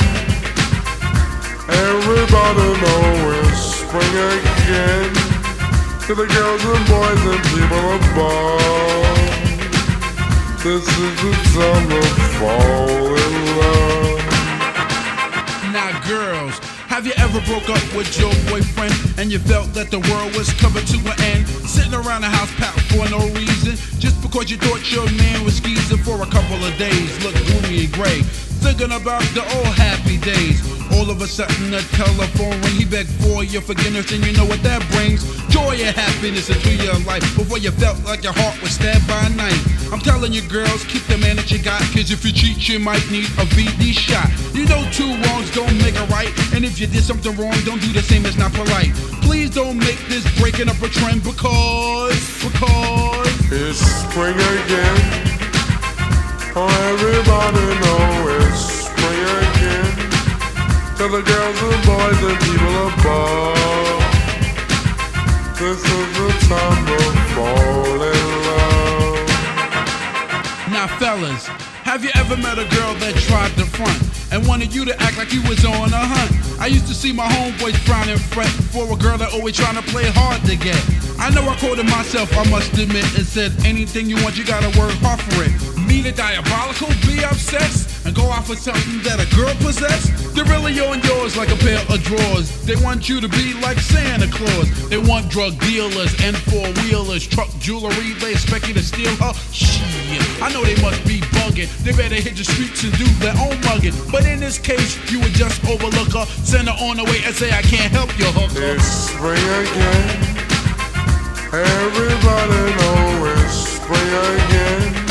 Everybody 1.68 2.68
know 2.80 3.36
it's 3.44 3.60
spring 3.84 4.16
again. 4.32 5.12
To 6.08 6.16
the 6.16 6.26
girls 6.26 6.64
and 6.64 6.86
boys 6.88 7.24
and 7.28 7.44
people 7.52 7.86
above. 8.00 9.20
This 10.64 10.88
is 10.88 11.16
the 11.22 11.34
time 11.54 11.90
to 11.90 12.02
fall 12.40 13.16
in 13.16 13.34
love. 13.60 14.24
Now, 15.74 15.92
girls, 16.08 16.56
have 17.00 17.08
you 17.08 17.14
ever 17.24 17.40
broke 17.48 17.70
up 17.70 17.96
with 17.96 18.12
your 18.20 18.34
boyfriend 18.52 18.92
and 19.18 19.32
you 19.32 19.40
felt 19.40 19.72
that 19.74 19.90
the 19.90 20.00
world 20.12 20.36
was 20.36 20.52
coming 20.60 20.84
to 20.84 20.98
an 21.08 21.16
end? 21.32 21.48
Sitting 21.64 21.94
around 21.94 22.24
the 22.24 22.28
house 22.28 22.52
packed 22.60 22.82
for 22.92 23.08
no 23.08 23.24
reason, 23.40 23.80
just 24.04 24.22
because 24.22 24.52
you 24.52 24.58
thought 24.58 24.84
your 24.92 25.10
man 25.16 25.46
was 25.46 25.56
skeezing 25.56 26.04
for 26.04 26.22
a 26.22 26.26
couple 26.26 26.60
of 26.60 26.78
days, 26.78 27.24
look 27.24 27.36
gloomy 27.48 27.86
and 27.86 27.94
gray. 27.94 28.20
Thinking 28.60 28.92
about 28.92 29.24
the 29.32 29.48
old 29.56 29.74
happy 29.80 30.18
days. 30.18 30.79
All 30.94 31.10
of 31.10 31.22
a 31.22 31.28
sudden, 31.28 31.72
the 31.72 31.82
telephone 31.94 32.60
ring. 32.62 32.76
He 32.76 32.86
begged 32.86 33.10
for 33.22 33.44
your 33.44 33.62
forgiveness, 33.62 34.12
and 34.12 34.26
you 34.26 34.34
know 34.34 34.46
what 34.46 34.62
that 34.64 34.82
brings? 34.92 35.24
Joy 35.50 35.76
and 35.82 35.96
happiness 35.96 36.50
into 36.50 36.76
your 36.76 36.98
life. 37.06 37.24
Before 37.36 37.58
you 37.58 37.72
felt 37.72 38.04
like 38.06 38.24
your 38.24 38.34
heart 38.34 38.62
was 38.62 38.72
stabbed 38.72 39.08
by 39.08 39.22
a 39.26 39.30
knife. 39.30 39.94
I'm 39.94 40.00
telling 40.00 40.32
you, 40.34 40.42
girls, 40.42 40.84
keep 40.86 41.04
the 41.04 41.18
man 41.18 41.36
that 41.38 41.50
you 41.52 41.58
got. 41.58 41.82
Cause 41.94 42.12
if 42.12 42.24
you 42.24 42.32
cheat, 42.32 42.70
you 42.70 42.80
might 42.80 43.04
need 43.10 43.26
a 43.42 43.46
VD 43.58 43.94
shot. 43.94 44.30
You 44.54 44.66
know, 44.66 44.86
two 44.92 45.10
wrongs 45.26 45.50
don't 45.52 45.76
make 45.82 45.96
a 45.98 46.06
right. 46.14 46.30
And 46.54 46.64
if 46.64 46.80
you 46.80 46.88
did 46.88 47.04
something 47.04 47.36
wrong, 47.38 47.58
don't 47.66 47.82
do 47.82 47.92
the 47.92 48.02
same, 48.02 48.26
it's 48.26 48.38
not 48.38 48.54
polite. 48.54 48.94
Please 49.26 49.50
don't 49.50 49.78
make 49.78 50.00
this 50.08 50.24
breaking 50.40 50.70
up 50.70 50.82
a 50.82 50.90
trend 50.90 51.24
because, 51.24 52.18
because. 52.44 53.30
It's 53.52 53.80
spring 53.80 54.36
again. 54.36 55.30
Oh, 56.56 56.70
everybody 56.94 57.66
know 57.82 58.30
it's 58.46 58.86
spring 58.86 59.24
again. 59.38 59.49
To 61.00 61.08
the 61.08 61.22
girls 61.22 61.62
and 61.64 61.86
boys 61.88 62.20
and 62.28 62.38
people 62.44 62.76
above. 62.92 64.04
This 65.56 65.80
is 65.80 66.08
the 66.18 66.28
time 66.52 66.86
to 66.88 67.00
fall 67.32 68.04
in 68.04 68.20
love. 68.44 69.24
Now, 70.70 70.88
fellas, 71.00 71.48
have 71.88 72.04
you 72.04 72.12
ever 72.16 72.36
met 72.36 72.60
a 72.60 72.68
girl 72.76 72.96
that 72.96 73.16
tried 73.16 73.56
to 73.56 73.64
front 73.64 73.98
and 74.34 74.46
wanted 74.46 74.76
you 74.76 74.84
to 74.84 75.02
act 75.02 75.18
like 75.18 75.32
you 75.32 75.42
was 75.44 75.64
on 75.64 75.94
a 75.94 76.04
hunt? 76.04 76.60
I 76.60 76.68
used 76.68 76.88
to 76.88 76.94
see 76.94 77.14
my 77.14 77.28
homeboys 77.28 77.78
frown 77.88 78.10
and 78.10 78.20
fret 78.20 78.52
for 78.76 78.92
a 78.92 78.98
girl 78.98 79.18
that 79.20 79.32
always 79.32 79.56
trying 79.56 79.82
to 79.82 79.84
play 79.84 80.12
hard 80.14 80.44
to 80.48 80.58
get. 80.58 80.84
I 81.18 81.30
know 81.30 81.48
I 81.48 81.56
quoted 81.56 81.86
myself, 81.86 82.30
I 82.38 82.44
must 82.50 82.78
admit, 82.78 83.06
and 83.18 83.26
said, 83.26 83.54
anything 83.64 84.10
you 84.10 84.18
want, 84.22 84.38
you 84.38 84.44
gotta 84.44 84.68
work 84.78 84.92
hard 85.00 85.22
for 85.22 85.44
it. 85.48 85.80
Me, 85.80 86.02
the 86.02 86.12
diabolical, 86.12 86.90
be 87.08 87.24
obsessed 87.24 87.99
and 88.10 88.18
go 88.18 88.32
out 88.32 88.44
for 88.44 88.56
something 88.56 88.98
that 89.06 89.22
a 89.22 89.28
girl 89.38 89.54
possess. 89.62 90.10
They're 90.34 90.46
really 90.46 90.74
on 90.82 91.00
yours 91.06 91.38
like 91.38 91.54
a 91.54 91.60
pair 91.62 91.78
of 91.94 92.02
drawers. 92.02 92.50
They 92.66 92.76
want 92.82 93.08
you 93.08 93.22
to 93.22 93.30
be 93.30 93.54
like 93.62 93.78
Santa 93.78 94.26
Claus. 94.26 94.90
They 94.90 94.98
want 94.98 95.30
drug 95.30 95.60
dealers 95.60 96.10
and 96.26 96.36
four 96.50 96.66
wheelers, 96.82 97.28
truck 97.28 97.50
jewelry. 97.60 98.18
They 98.18 98.32
expect 98.32 98.68
you 98.68 98.74
to 98.74 98.82
steal 98.82 99.14
her. 99.22 99.34
Shit, 99.54 100.42
I 100.42 100.50
know 100.52 100.66
they 100.66 100.82
must 100.82 101.06
be 101.06 101.22
bugging. 101.38 101.70
They 101.86 101.92
better 101.92 102.16
hit 102.16 102.36
the 102.36 102.44
streets 102.44 102.84
and 102.84 102.98
do 102.98 103.06
their 103.22 103.38
own 103.38 103.62
mugging. 103.62 103.94
But 104.12 104.26
in 104.26 104.40
this 104.40 104.58
case, 104.58 104.98
you 105.12 105.20
would 105.20 105.38
just 105.38 105.64
overlook 105.70 106.10
her, 106.18 106.26
send 106.26 106.68
her 106.68 106.78
on 106.82 106.98
her 106.98 107.06
way, 107.06 107.22
and 107.26 107.36
say, 107.36 107.54
I 107.54 107.62
can't 107.62 107.94
help 107.94 108.10
you, 108.18 108.26
hooker. 108.34 108.74
It's 108.74 109.14
spring 109.14 109.38
again. 109.38 110.18
Everybody 111.54 112.74
know 112.74 113.34
it's 113.38 113.78
spring 113.78 114.10
again. 114.10 115.09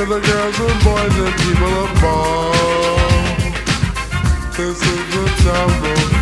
To 0.00 0.06
the 0.06 0.18
girls 0.18 0.58
and 0.58 0.82
boys 0.82 1.16
and 1.18 1.34
people 1.42 1.84
above. 1.84 2.56
This 4.56 4.80
is 4.80 5.04
the 5.12 5.24
time 5.44 6.19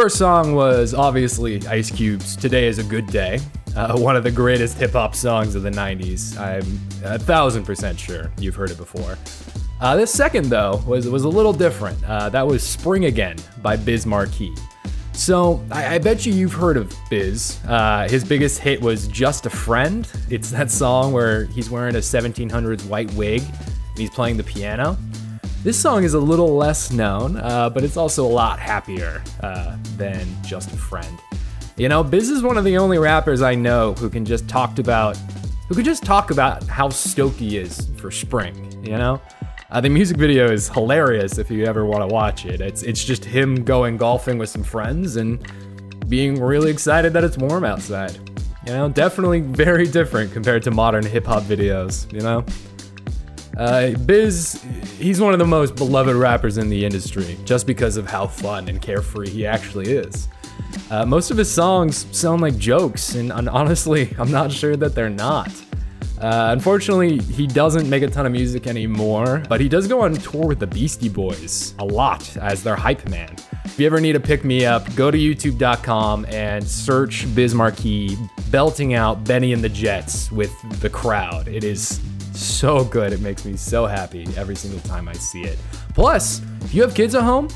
first 0.00 0.16
song 0.16 0.54
was 0.54 0.94
obviously 0.94 1.60
Ice 1.66 1.90
Cube's 1.90 2.34
Today 2.34 2.68
is 2.68 2.78
a 2.78 2.82
Good 2.82 3.06
Day, 3.08 3.38
uh, 3.76 3.98
one 3.98 4.16
of 4.16 4.24
the 4.24 4.30
greatest 4.30 4.78
hip 4.78 4.92
hop 4.92 5.14
songs 5.14 5.54
of 5.54 5.62
the 5.62 5.70
90s. 5.70 6.38
I'm 6.38 6.80
a 7.04 7.18
thousand 7.18 7.64
percent 7.64 8.00
sure 8.00 8.32
you've 8.38 8.54
heard 8.54 8.70
it 8.70 8.78
before. 8.78 9.18
Uh, 9.78 9.96
this 9.96 10.10
second, 10.10 10.46
though, 10.46 10.82
was, 10.86 11.06
was 11.06 11.24
a 11.24 11.28
little 11.28 11.52
different. 11.52 12.02
Uh, 12.04 12.30
that 12.30 12.46
was 12.46 12.62
Spring 12.62 13.04
Again 13.04 13.36
by 13.60 13.76
Biz 13.76 14.06
Markie. 14.06 14.54
So, 15.12 15.62
I, 15.70 15.96
I 15.96 15.98
bet 15.98 16.24
you 16.24 16.32
you've 16.32 16.54
heard 16.54 16.78
of 16.78 16.90
Biz. 17.10 17.58
Uh, 17.68 18.08
his 18.08 18.24
biggest 18.24 18.58
hit 18.58 18.80
was 18.80 19.06
Just 19.06 19.44
a 19.44 19.50
Friend. 19.50 20.10
It's 20.30 20.50
that 20.50 20.70
song 20.70 21.12
where 21.12 21.44
he's 21.44 21.68
wearing 21.68 21.96
a 21.96 21.98
1700s 21.98 22.88
white 22.88 23.12
wig 23.12 23.42
and 23.42 23.98
he's 23.98 24.08
playing 24.08 24.38
the 24.38 24.44
piano. 24.44 24.96
This 25.62 25.78
song 25.78 26.04
is 26.04 26.14
a 26.14 26.18
little 26.18 26.56
less 26.56 26.90
known, 26.90 27.36
uh, 27.36 27.68
but 27.68 27.84
it's 27.84 27.98
also 27.98 28.24
a 28.24 28.32
lot 28.32 28.58
happier 28.58 29.22
uh, 29.42 29.76
than 29.98 30.26
Just 30.42 30.72
a 30.72 30.76
Friend. 30.76 31.18
You 31.76 31.90
know, 31.90 32.02
Biz 32.02 32.30
is 32.30 32.42
one 32.42 32.56
of 32.56 32.64
the 32.64 32.78
only 32.78 32.96
rappers 32.96 33.42
I 33.42 33.56
know 33.56 33.92
who 33.92 34.08
can 34.08 34.24
just 34.24 34.48
talk 34.48 34.78
about 34.78 35.18
who 35.68 35.74
could 35.74 35.84
just 35.84 36.02
talk 36.02 36.30
about 36.30 36.66
how 36.66 36.88
stoked 36.88 37.36
he 37.36 37.58
is 37.58 37.90
for 37.98 38.10
spring. 38.10 38.54
You 38.82 38.96
know, 38.96 39.20
uh, 39.70 39.82
the 39.82 39.90
music 39.90 40.16
video 40.16 40.50
is 40.50 40.70
hilarious 40.70 41.36
if 41.36 41.50
you 41.50 41.66
ever 41.66 41.84
want 41.84 42.08
to 42.08 42.12
watch 42.12 42.46
it. 42.46 42.62
It's 42.62 42.82
it's 42.82 43.04
just 43.04 43.22
him 43.22 43.62
going 43.62 43.98
golfing 43.98 44.38
with 44.38 44.48
some 44.48 44.64
friends 44.64 45.16
and 45.16 45.46
being 46.08 46.40
really 46.40 46.70
excited 46.70 47.12
that 47.12 47.22
it's 47.22 47.36
warm 47.36 47.64
outside. 47.64 48.16
You 48.66 48.72
know, 48.72 48.88
definitely 48.88 49.40
very 49.40 49.86
different 49.86 50.32
compared 50.32 50.62
to 50.62 50.70
modern 50.70 51.04
hip 51.04 51.26
hop 51.26 51.42
videos. 51.42 52.10
You 52.14 52.20
know. 52.20 52.46
Uh, 53.60 53.90
Biz, 53.90 54.64
he's 54.98 55.20
one 55.20 55.34
of 55.34 55.38
the 55.38 55.44
most 55.44 55.76
beloved 55.76 56.16
rappers 56.16 56.56
in 56.56 56.70
the 56.70 56.82
industry 56.82 57.36
just 57.44 57.66
because 57.66 57.98
of 57.98 58.08
how 58.08 58.26
fun 58.26 58.70
and 58.70 58.80
carefree 58.80 59.28
he 59.28 59.46
actually 59.46 59.92
is. 59.92 60.28
Uh, 60.90 61.04
most 61.04 61.30
of 61.30 61.36
his 61.36 61.52
songs 61.52 62.06
sound 62.10 62.40
like 62.40 62.56
jokes, 62.56 63.16
and, 63.16 63.30
and 63.30 63.50
honestly, 63.50 64.14
I'm 64.18 64.30
not 64.30 64.50
sure 64.50 64.76
that 64.76 64.94
they're 64.94 65.10
not. 65.10 65.52
Uh, 66.18 66.48
unfortunately, 66.52 67.18
he 67.18 67.46
doesn't 67.46 67.88
make 67.88 68.02
a 68.02 68.08
ton 68.08 68.24
of 68.24 68.32
music 68.32 68.66
anymore, 68.66 69.42
but 69.46 69.60
he 69.60 69.68
does 69.68 69.86
go 69.86 70.00
on 70.00 70.14
tour 70.14 70.46
with 70.46 70.58
the 70.58 70.66
Beastie 70.66 71.10
Boys 71.10 71.74
a 71.78 71.84
lot 71.84 72.34
as 72.38 72.62
their 72.62 72.76
hype 72.76 73.06
man. 73.10 73.36
If 73.66 73.78
you 73.78 73.84
ever 73.84 74.00
need 74.00 74.16
a 74.16 74.20
pick 74.20 74.42
me 74.42 74.64
up, 74.64 74.94
go 74.94 75.10
to 75.10 75.18
youtube.com 75.18 76.24
and 76.30 76.66
search 76.66 77.26
Biz 77.34 77.54
Markie 77.54 78.16
belting 78.50 78.94
out 78.94 79.22
Benny 79.24 79.52
and 79.52 79.62
the 79.62 79.68
Jets 79.68 80.32
with 80.32 80.50
the 80.80 80.88
crowd. 80.88 81.46
It 81.46 81.62
is 81.62 82.00
so 82.40 82.84
good. 82.84 83.12
It 83.12 83.20
makes 83.20 83.44
me 83.44 83.56
so 83.56 83.86
happy 83.86 84.26
every 84.36 84.56
single 84.56 84.80
time 84.80 85.08
I 85.08 85.12
see 85.12 85.42
it. 85.42 85.58
Plus, 85.94 86.40
if 86.62 86.74
you 86.74 86.82
have 86.82 86.94
kids 86.94 87.14
at 87.14 87.22
home, 87.22 87.48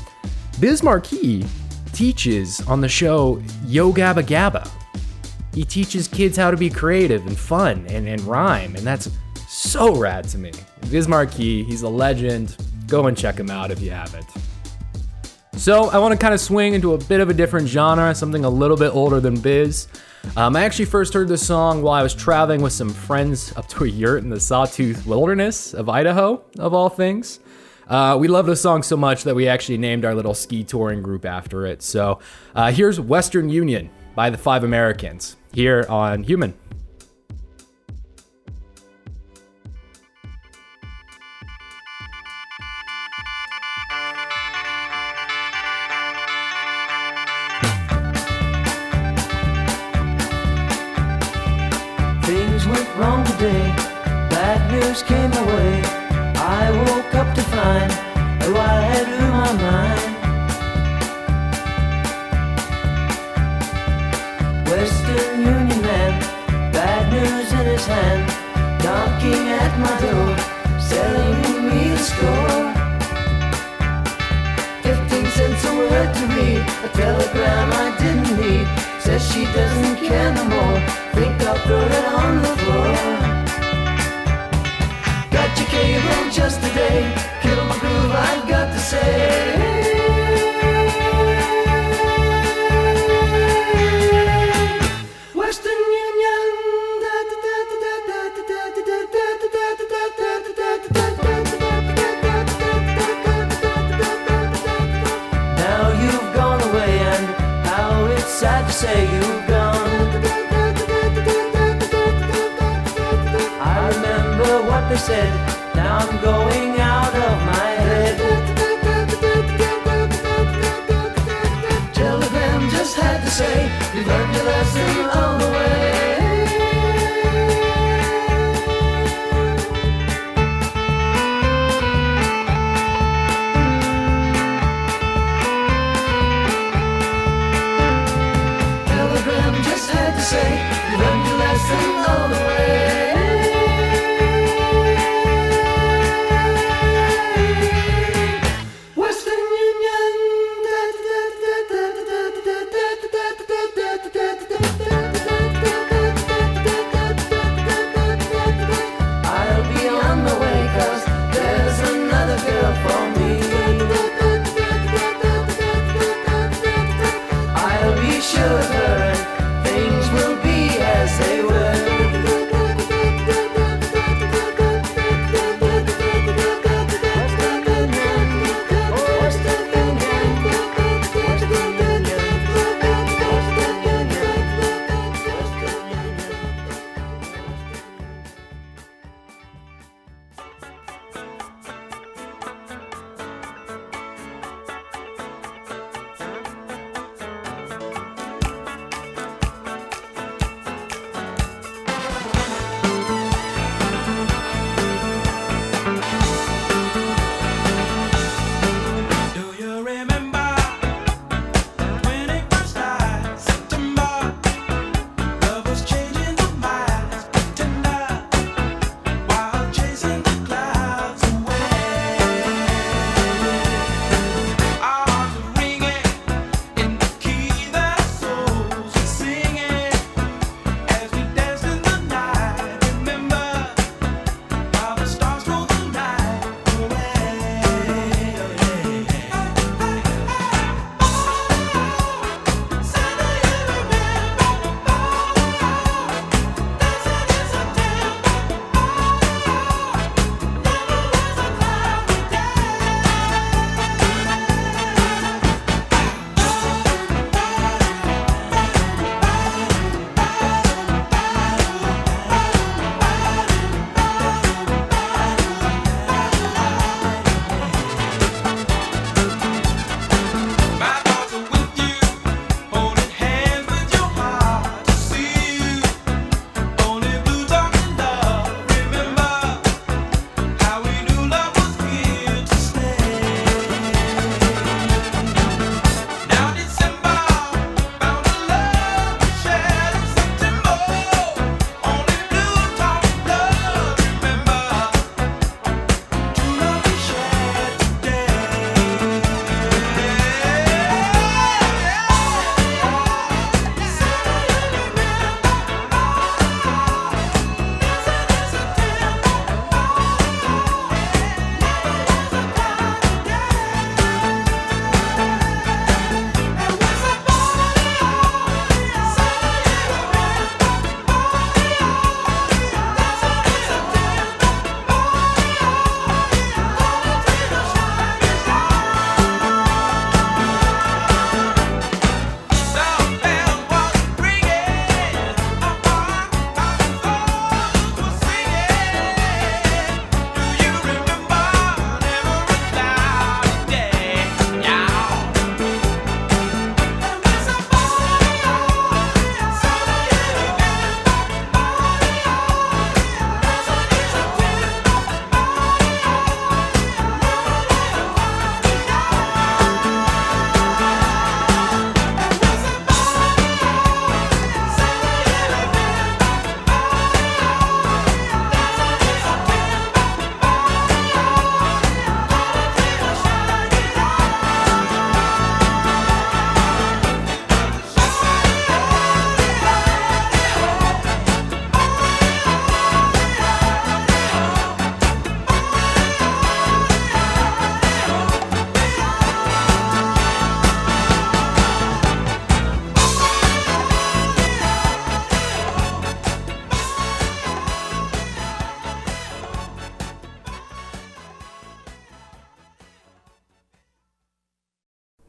Biz 0.59 0.83
Markie 0.83 1.45
teaches 1.93 2.61
on 2.67 2.81
the 2.81 2.89
show 2.89 3.41
Yo 3.65 3.91
Gabba 3.91 4.23
Gabba. 4.23 4.69
He 5.53 5.63
teaches 5.63 6.07
kids 6.07 6.37
how 6.37 6.51
to 6.51 6.57
be 6.57 6.69
creative 6.69 7.25
and 7.25 7.37
fun 7.37 7.85
and, 7.87 8.07
and 8.07 8.21
rhyme, 8.21 8.75
and 8.75 8.85
that's 8.85 9.09
so 9.47 9.95
rad 9.95 10.27
to 10.29 10.37
me. 10.37 10.51
Biz 10.91 11.07
Markie, 11.07 11.63
he's 11.63 11.81
a 11.81 11.89
legend. 11.89 12.55
Go 12.87 13.07
and 13.07 13.17
check 13.17 13.37
him 13.37 13.49
out 13.49 13.71
if 13.71 13.81
you 13.81 13.91
haven't. 13.91 14.27
So, 15.53 15.85
I 15.89 15.97
want 15.99 16.11
to 16.11 16.17
kind 16.17 16.33
of 16.33 16.41
swing 16.41 16.73
into 16.73 16.93
a 16.93 16.97
bit 16.97 17.21
of 17.21 17.29
a 17.29 17.33
different 17.33 17.69
genre, 17.69 18.13
something 18.13 18.43
a 18.43 18.49
little 18.49 18.75
bit 18.75 18.93
older 18.93 19.21
than 19.21 19.39
Biz. 19.39 19.87
Um, 20.37 20.55
I 20.55 20.63
actually 20.63 20.85
first 20.85 21.13
heard 21.13 21.27
this 21.27 21.45
song 21.45 21.81
while 21.81 21.93
I 21.93 22.03
was 22.03 22.13
traveling 22.13 22.61
with 22.61 22.73
some 22.73 22.89
friends 22.89 23.55
up 23.55 23.67
to 23.69 23.85
a 23.85 23.87
yurt 23.87 24.23
in 24.23 24.29
the 24.29 24.39
Sawtooth 24.39 25.05
Wilderness 25.05 25.73
of 25.73 25.87
Idaho, 25.87 26.43
of 26.59 26.73
all 26.73 26.89
things. 26.89 27.39
Uh, 27.87 28.17
we 28.19 28.27
love 28.27 28.45
the 28.45 28.55
song 28.55 28.83
so 28.83 28.97
much 28.97 29.23
that 29.23 29.35
we 29.35 29.47
actually 29.47 29.77
named 29.77 30.03
our 30.03 30.13
little 30.13 30.33
ski 30.33 30.63
touring 30.63 31.01
group 31.01 31.25
after 31.25 31.65
it. 31.65 31.81
So 31.81 32.19
uh, 32.53 32.71
here's 32.71 32.99
Western 32.99 33.49
Union 33.49 33.89
by 34.15 34.29
the 34.29 34.37
Five 34.37 34.63
Americans 34.63 35.37
here 35.53 35.85
on 35.87 36.23
Human. 36.23 36.53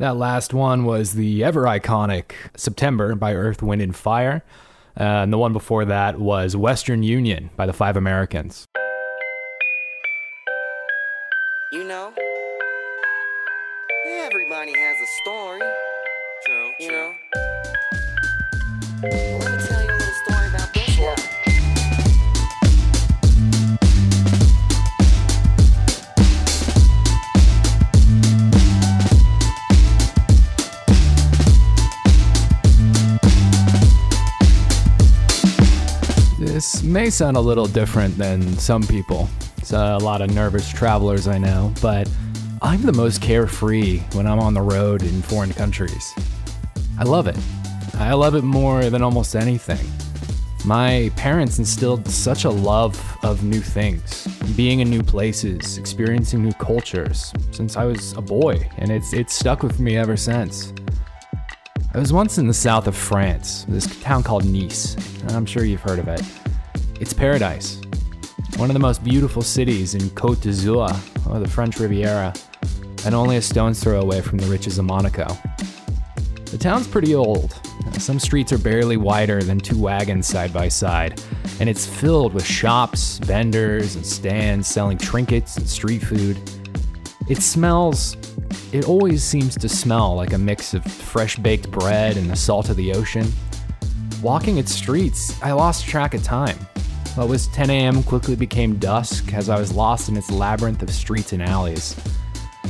That 0.06 0.14
last 0.14 0.54
one 0.54 0.84
was 0.84 1.14
the 1.14 1.42
ever 1.42 1.64
iconic 1.64 2.30
September 2.56 3.16
by 3.16 3.34
Earth, 3.34 3.60
Wind, 3.60 3.82
and 3.82 3.94
Fire. 3.96 4.44
Uh, 4.96 5.02
and 5.02 5.32
the 5.32 5.36
one 5.36 5.52
before 5.52 5.84
that 5.84 6.20
was 6.20 6.54
Western 6.54 7.02
Union 7.02 7.50
by 7.56 7.66
the 7.66 7.72
Five 7.72 7.96
Americans. 7.96 8.68
May 36.86 37.10
sound 37.10 37.36
a 37.36 37.40
little 37.40 37.66
different 37.66 38.16
than 38.16 38.56
some 38.58 38.82
people. 38.82 39.28
It's 39.58 39.72
uh, 39.72 39.98
a 40.00 40.04
lot 40.04 40.22
of 40.22 40.32
nervous 40.32 40.70
travelers 40.70 41.26
I 41.26 41.38
know, 41.38 41.72
but 41.82 42.08
I'm 42.62 42.82
the 42.82 42.92
most 42.92 43.20
carefree 43.20 44.00
when 44.12 44.26
I'm 44.26 44.38
on 44.38 44.54
the 44.54 44.62
road 44.62 45.02
in 45.02 45.20
foreign 45.22 45.52
countries. 45.52 46.14
I 46.98 47.02
love 47.02 47.26
it. 47.26 47.36
I 47.94 48.14
love 48.14 48.34
it 48.34 48.44
more 48.44 48.88
than 48.88 49.02
almost 49.02 49.34
anything. 49.34 49.84
My 50.64 51.10
parents 51.16 51.58
instilled 51.58 52.08
such 52.08 52.44
a 52.44 52.50
love 52.50 53.00
of 53.22 53.42
new 53.42 53.60
things, 53.60 54.26
being 54.56 54.80
in 54.80 54.88
new 54.88 55.02
places, 55.02 55.78
experiencing 55.78 56.42
new 56.42 56.52
cultures 56.52 57.32
since 57.50 57.76
I 57.76 57.84
was 57.84 58.12
a 58.12 58.20
boy, 58.20 58.68
and 58.78 58.90
it's 58.90 59.12
it's 59.12 59.34
stuck 59.34 59.62
with 59.62 59.80
me 59.80 59.96
ever 59.96 60.16
since. 60.16 60.72
I 61.94 61.98
was 61.98 62.12
once 62.12 62.38
in 62.38 62.46
the 62.46 62.54
south 62.54 62.86
of 62.86 62.96
France, 62.96 63.64
this 63.68 63.86
town 64.02 64.22
called 64.22 64.44
Nice. 64.44 64.96
I'm 65.28 65.46
sure 65.46 65.64
you've 65.64 65.80
heard 65.80 65.98
of 65.98 66.08
it. 66.08 66.22
It's 66.98 67.12
paradise. 67.12 67.78
One 68.56 68.70
of 68.70 68.74
the 68.74 68.80
most 68.80 69.04
beautiful 69.04 69.42
cities 69.42 69.94
in 69.94 70.00
Côte 70.10 70.40
d'Azur, 70.40 70.88
or 71.30 71.38
the 71.38 71.48
French 71.48 71.78
Riviera, 71.78 72.32
and 73.04 73.14
only 73.14 73.36
a 73.36 73.42
stone's 73.42 73.82
throw 73.82 74.00
away 74.00 74.22
from 74.22 74.38
the 74.38 74.46
riches 74.46 74.78
of 74.78 74.86
Monaco. 74.86 75.26
The 76.46 76.56
town's 76.58 76.88
pretty 76.88 77.14
old. 77.14 77.60
Some 77.98 78.18
streets 78.18 78.50
are 78.50 78.58
barely 78.58 78.96
wider 78.96 79.42
than 79.42 79.60
two 79.60 79.76
wagons 79.76 80.26
side 80.26 80.54
by 80.54 80.68
side, 80.68 81.22
and 81.60 81.68
it's 81.68 81.84
filled 81.84 82.32
with 82.32 82.46
shops, 82.46 83.18
vendors, 83.18 83.94
and 83.94 84.06
stands 84.06 84.66
selling 84.66 84.96
trinkets 84.96 85.58
and 85.58 85.68
street 85.68 86.02
food. 86.02 86.40
It 87.28 87.42
smells, 87.42 88.16
it 88.72 88.86
always 88.86 89.22
seems 89.22 89.54
to 89.58 89.68
smell 89.68 90.16
like 90.16 90.32
a 90.32 90.38
mix 90.38 90.72
of 90.72 90.82
fresh 90.82 91.36
baked 91.36 91.70
bread 91.70 92.16
and 92.16 92.30
the 92.30 92.36
salt 92.36 92.70
of 92.70 92.76
the 92.76 92.94
ocean. 92.94 93.30
Walking 94.22 94.56
its 94.56 94.74
streets, 94.74 95.38
I 95.42 95.52
lost 95.52 95.84
track 95.84 96.14
of 96.14 96.22
time. 96.22 96.56
What 97.16 97.28
was 97.28 97.46
10 97.46 97.70
a.m. 97.70 98.02
quickly 98.02 98.36
became 98.36 98.78
dusk 98.78 99.32
as 99.32 99.48
I 99.48 99.58
was 99.58 99.72
lost 99.72 100.10
in 100.10 100.18
its 100.18 100.30
labyrinth 100.30 100.82
of 100.82 100.90
streets 100.90 101.32
and 101.32 101.42
alleys. 101.42 101.96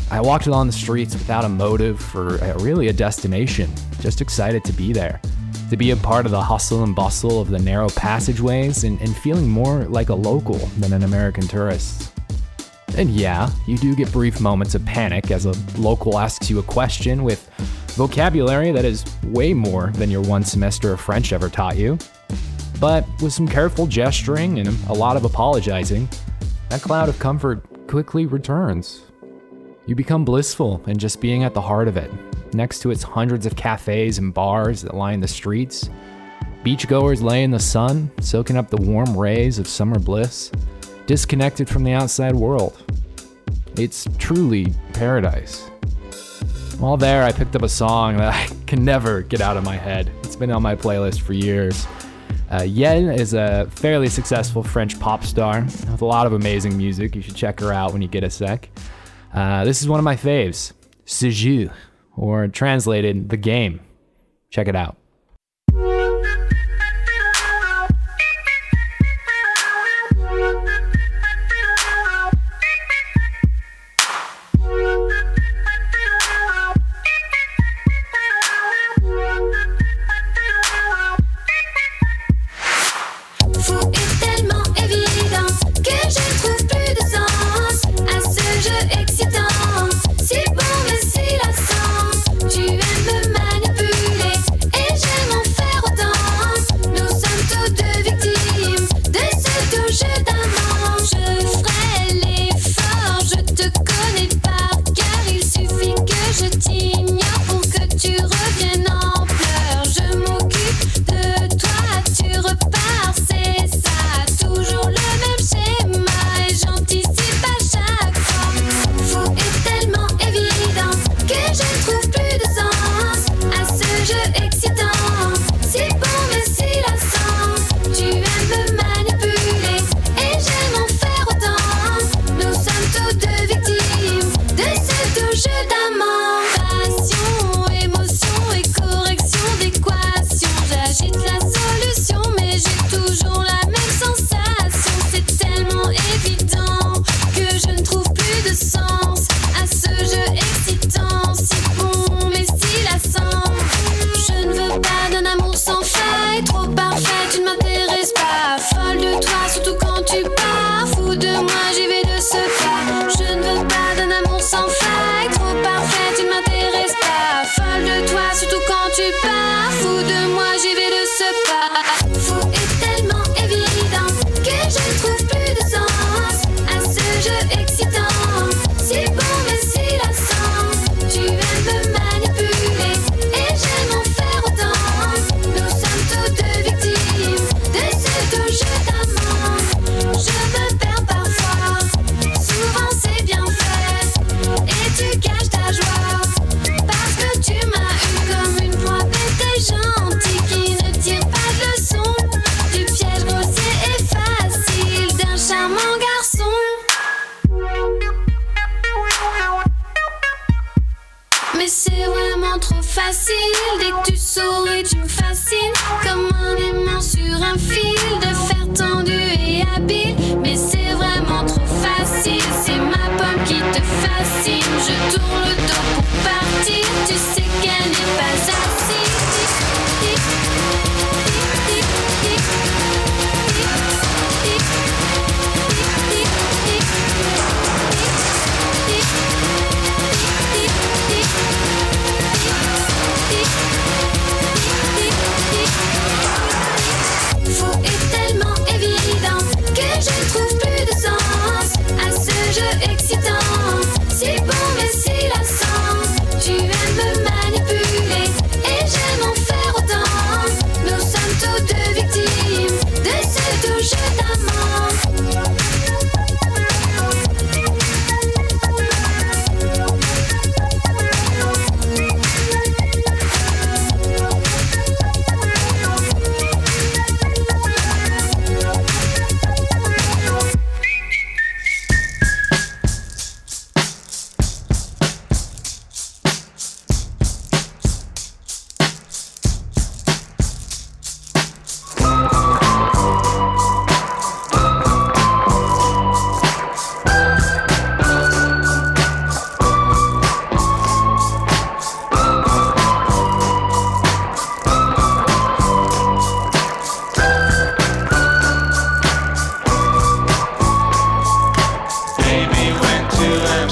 I 0.09 0.21
walked 0.21 0.47
along 0.47 0.69
the 0.69 0.73
streets 0.73 1.15
without 1.15 1.45
a 1.45 1.49
motive 1.49 2.15
or 2.15 2.41
uh, 2.41 2.57
really 2.61 2.87
a 2.87 2.93
destination, 2.93 3.69
just 3.99 4.21
excited 4.21 4.63
to 4.63 4.73
be 4.73 4.93
there, 4.93 5.21
to 5.71 5.77
be 5.77 5.91
a 5.91 5.97
part 5.97 6.27
of 6.27 6.31
the 6.31 6.41
hustle 6.41 6.85
and 6.85 6.95
bustle 6.95 7.41
of 7.41 7.51
the 7.51 7.59
narrow 7.59 7.89
passageways 7.89 8.85
and, 8.85 9.01
and 9.01 9.17
feeling 9.17 9.49
more 9.49 9.85
like 9.87 10.11
a 10.11 10.15
local 10.15 10.59
than 10.79 10.93
an 10.93 11.03
American 11.03 11.49
tourist. 11.49 12.13
And 12.97 13.11
yeah, 13.11 13.51
you 13.67 13.77
do 13.77 13.97
get 13.97 14.13
brief 14.13 14.41
moments 14.41 14.77
of 14.77 14.85
panic 14.85 15.33
as 15.33 15.47
a 15.47 15.55
local 15.77 16.21
asks 16.21 16.49
you 16.49 16.61
a 16.61 16.63
question 16.63 17.25
with 17.25 17.49
vocabulary 17.97 18.71
that 18.71 18.85
is 18.85 19.05
way 19.25 19.53
more 19.53 19.91
than 19.95 20.09
your 20.09 20.23
one 20.23 20.45
semester 20.45 20.93
of 20.93 21.01
French 21.01 21.33
ever 21.33 21.49
taught 21.49 21.77
you. 21.77 21.99
But 22.81 23.07
with 23.23 23.33
some 23.33 23.49
careful 23.49 23.87
gesturing 23.87 24.59
and 24.59 24.69
a 24.89 24.93
lot 24.93 25.17
of 25.17 25.25
apologizing, 25.25 26.09
that 26.69 26.83
cloud 26.83 27.09
of 27.09 27.19
comfort 27.19 27.65
quickly 27.87 28.27
returns. 28.27 29.03
You 29.87 29.95
become 29.95 30.25
blissful 30.25 30.83
in 30.87 30.99
just 30.99 31.21
being 31.21 31.45
at 31.45 31.55
the 31.55 31.61
heart 31.61 31.89
of 31.89 31.97
it, 31.97 32.11
next 32.53 32.81
to 32.81 32.91
its 32.91 33.03
hundreds 33.03 33.47
of 33.47 33.57
cafes 33.57 34.19
and 34.19 34.35
bars 34.35 34.83
that 34.83 34.95
line 34.95 35.21
the 35.21 35.29
streets. 35.29 35.89
Beachgoers 36.65 37.23
lay 37.23 37.45
in 37.45 37.53
the 37.53 37.61
sun, 37.61 38.11
soaking 38.21 38.57
up 38.57 38.69
the 38.69 38.77
warm 38.83 39.17
rays 39.17 39.61
of 39.61 39.69
summer 39.69 40.01
bliss, 40.01 40.51
disconnected 41.07 41.69
from 41.69 41.85
the 41.85 41.93
outside 41.93 42.35
world. 42.35 42.83
It's 43.77 44.07
truly 44.19 44.75
paradise. 44.93 45.71
While 46.79 46.97
there, 46.97 47.23
I 47.23 47.31
picked 47.31 47.55
up 47.55 47.63
a 47.63 47.69
song 47.69 48.17
that 48.17 48.35
I 48.51 48.55
can 48.67 48.85
never 48.85 49.23
get 49.23 49.41
out 49.41 49.57
of 49.57 49.65
my 49.65 49.77
head. 49.77 50.11
It's 50.25 50.37
been 50.37 50.51
on 50.51 50.63
my 50.63 50.75
playlist 50.75 51.21
for 51.21 51.33
years. 51.33 51.87
Uh, 52.51 52.63
Yelle 52.63 53.11
is 53.11 53.35
a 53.35 53.67
fairly 53.71 54.09
successful 54.09 54.63
French 54.63 54.99
pop 55.01 55.25
star 55.25 55.63
with 55.63 56.01
a 56.01 56.05
lot 56.05 56.27
of 56.27 56.33
amazing 56.33 56.77
music. 56.77 57.17
You 57.17 57.23
should 57.23 57.35
check 57.35 57.61
her 57.61 57.73
out 57.73 57.93
when 57.93 58.03
you 58.03 58.09
get 58.09 58.23
a 58.23 58.31
sec. 58.31 58.69
Uh, 59.35 59.65
this 59.65 59.83
is 59.83 59.89
one 59.89 59.99
of 59.99 60.05
my 60.05 60.17
faves, 60.17 60.73
Ce 61.05 61.33
jeu, 61.35 61.71
or 62.17 62.47
translated, 62.49 63.29
The 63.31 63.37
Game. 63.37 63.81
Check 64.51 64.69
it 64.69 64.77
out. 64.77 64.97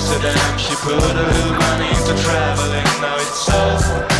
Amsterdam. 0.04 0.58
She 0.58 0.74
put 0.76 0.92
a 0.92 0.98
little 0.98 1.52
money 1.52 1.88
to 1.88 2.22
traveling, 2.22 2.84
now 3.00 3.16
it's 3.16 3.48
all. 3.48 4.13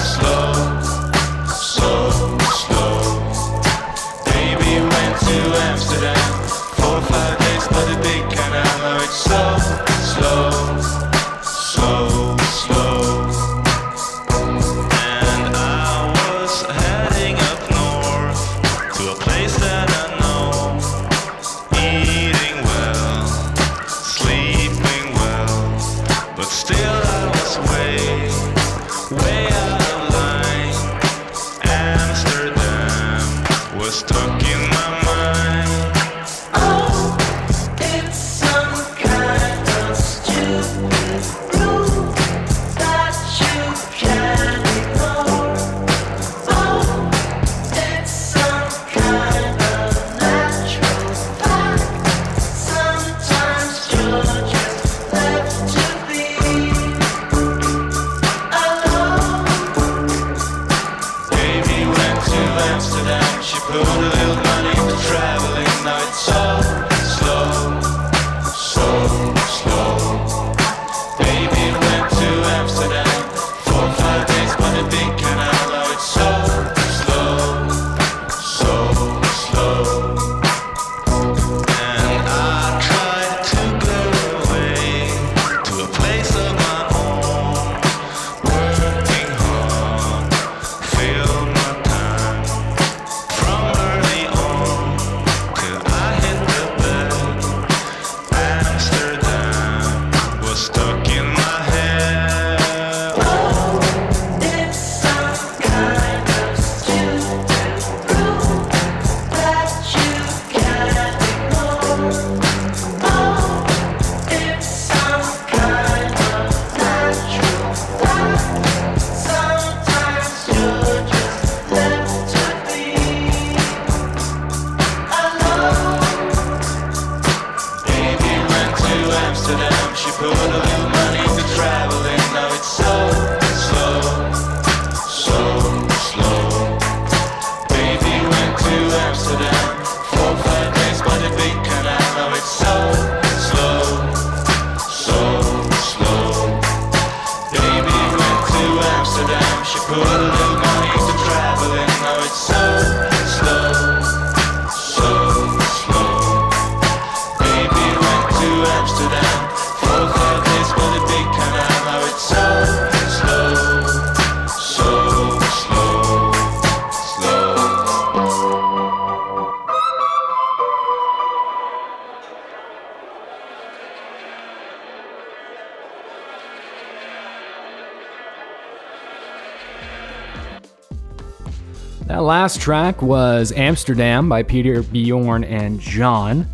track 182.65 183.03
was 183.03 183.53
Amsterdam 183.53 184.27
by 184.27 184.43
Peter 184.43 184.83
Bjorn 184.83 185.45
and 185.45 185.79
John. 185.79 186.47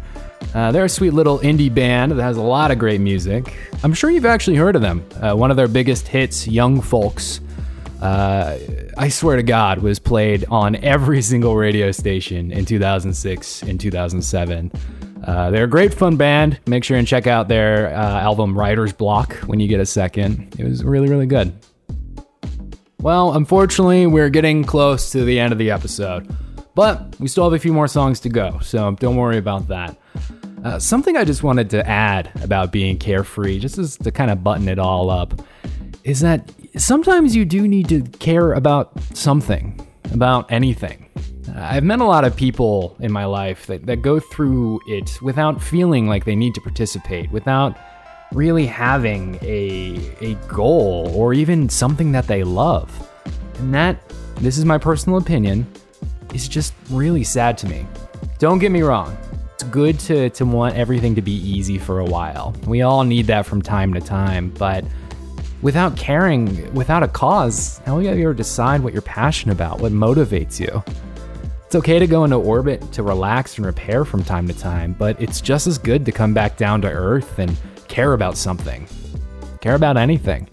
Uh, 0.53 0.73
they're 0.73 0.87
a 0.87 0.89
sweet 0.89 1.13
little 1.13 1.39
indie 1.39 1.73
band 1.73 2.11
that 2.11 2.21
has 2.21 2.37
a 2.37 2.43
lot 2.43 2.73
of 2.73 2.81
great 2.81 3.01
music. 3.01 3.55
I'm 3.85 3.95
sure 3.95 4.11
you've 4.11 4.27
actually 4.27 4.57
heard 4.57 4.75
of 4.75 4.83
them. 4.83 5.07
Uh, 5.23 5.37
one 5.37 5.53
of 5.53 5.57
their 5.57 5.69
biggest 5.69 6.09
hits, 6.09 6.49
Young 6.49 6.81
Folks, 6.81 7.41
uh, 8.03 8.59
I 8.99 9.09
swear 9.09 9.37
to 9.37 9.45
God, 9.45 9.83
was 9.83 10.01
played 10.01 10.45
on 10.47 10.75
every 10.83 11.23
single 11.31 11.55
radio 11.55 11.93
station 11.93 12.51
in 12.51 12.65
2006 12.65 13.63
and 13.63 13.79
2007. 13.79 14.73
Uh, 15.25 15.51
they're 15.53 15.63
a 15.63 15.69
great 15.69 15.95
fun 15.95 16.17
band. 16.17 16.59
Make 16.67 16.83
sure 16.83 16.97
and 16.97 17.07
check 17.07 17.29
out 17.29 17.47
their 17.47 17.95
uh, 17.97 18.21
album 18.21 18.59
Writer's 18.59 18.93
Block 18.93 19.35
when 19.47 19.61
you 19.61 19.69
get 19.69 19.79
a 19.79 19.87
second. 19.87 20.57
It 20.59 20.65
was 20.65 20.83
really, 20.83 21.09
really 21.09 21.27
good. 21.27 21.53
Well, 23.01 23.32
unfortunately, 23.32 24.07
we're 24.07 24.28
getting 24.28 24.62
close 24.62 25.11
to 25.12 25.24
the 25.24 25.40
end 25.40 25.53
of 25.53 25.59
the 25.59 25.70
episode, 25.70 26.28
but 26.74 27.18
we 27.18 27.28
still 27.28 27.44
have 27.44 27.55
a 27.55 27.59
few 27.59 27.72
more 27.72 27.88
songs 27.88 28.20
to 28.20 28.28
go, 28.28 28.59
so 28.61 28.94
don't 28.96 29.16
worry 29.16 29.38
about 29.38 29.68
that. 29.68 29.96
Uh, 30.62 30.78
something 30.78 31.16
I 31.16 31.24
just 31.24 31.42
wanted 31.42 31.70
to 31.70 31.88
add 31.88 32.30
about 32.42 32.72
being 32.72 32.98
carefree, 32.98 33.59
just 33.59 33.78
as 33.78 33.96
to 33.96 34.11
kind 34.11 34.30
of 34.30 34.44
button 34.44 34.68
it 34.68 34.78
all 34.78 35.09
up, 35.09 35.32
is 36.05 36.20
that 36.20 36.53
sometimes 36.76 37.34
you 37.34 37.46
do 37.46 37.66
need 37.66 37.88
to 37.88 38.03
care 38.03 38.53
about 38.53 38.92
something, 39.14 39.80
about 40.12 40.53
anything. 40.53 41.09
I've 41.57 41.84
met 41.84 42.01
a 42.01 42.05
lot 42.05 42.24
of 42.24 42.36
people 42.36 42.98
in 43.01 43.11
my 43.11 43.24
life 43.24 43.66
that, 43.68 43.86
that 43.86 44.03
go 44.03 44.20
through 44.20 44.78
it 44.86 45.22
without 45.22 45.62
feeling 45.62 46.07
like 46.07 46.26
they 46.26 46.36
need 46.36 46.55
to 46.55 46.61
participate, 46.61 47.32
without 47.32 47.78
really 48.33 48.66
having 48.66 49.37
a, 49.43 50.14
a 50.20 50.35
goal 50.47 51.11
or 51.14 51.35
even 51.35 51.68
something 51.68 52.12
that 52.12 52.26
they 52.26 52.45
love. 52.45 53.09
And 53.59 53.74
that, 53.74 54.01
this 54.37 54.57
is 54.57 54.64
my 54.64 54.78
personal 54.78 55.18
opinion, 55.18 55.66
is 56.33 56.49
just 56.49 56.74
really 56.91 57.24
sad 57.24 57.59
to 57.59 57.68
me. 57.68 57.87
Don't 58.39 58.59
get 58.59 58.70
me 58.70 58.83
wrong, 58.83 59.16
it's 59.55 59.64
good 59.64 59.99
to, 60.01 60.31
to 60.31 60.47
want 60.47 60.76
everything 60.76 61.14
to 61.16 61.22
be 61.22 61.35
easy 61.35 61.76
for 61.76 61.99
a 61.99 62.05
while. 62.05 62.55
We 62.66 62.83
all 62.83 63.05
need 63.05 63.26
that 63.26 63.47
from 63.47 63.61
time 63.61 63.93
to 63.95 64.01
time, 64.01 64.51
but 64.51 64.85
without 65.61 65.97
caring, 65.97 66.72
without 66.72 67.03
a 67.03 67.09
cause, 67.09 67.78
how 67.85 67.97
will 67.97 68.03
you 68.03 68.11
ever 68.11 68.33
decide 68.33 68.81
what 68.81 68.93
you're 68.93 69.03
passionate 69.03 69.53
about, 69.53 69.81
what 69.81 69.93
motivates 69.93 70.59
you? 70.59 70.83
It's 71.66 71.74
okay 71.74 71.99
to 71.99 72.07
go 72.07 72.24
into 72.24 72.37
orbit 72.37 72.91
to 72.93 73.03
relax 73.03 73.57
and 73.57 73.66
repair 73.66 74.05
from 74.05 74.24
time 74.24 74.49
to 74.49 74.55
time, 74.55 74.95
but 74.99 75.20
it's 75.20 75.41
just 75.41 75.66
as 75.66 75.78
good 75.78 76.05
to 76.07 76.12
come 76.12 76.33
back 76.33 76.57
down 76.57 76.81
to 76.83 76.89
earth 76.89 77.39
and 77.39 77.57
care 77.91 78.12
about 78.12 78.38
something. 78.38 78.86
Care 79.61 79.74
about 79.74 79.97
anything. 79.99 80.49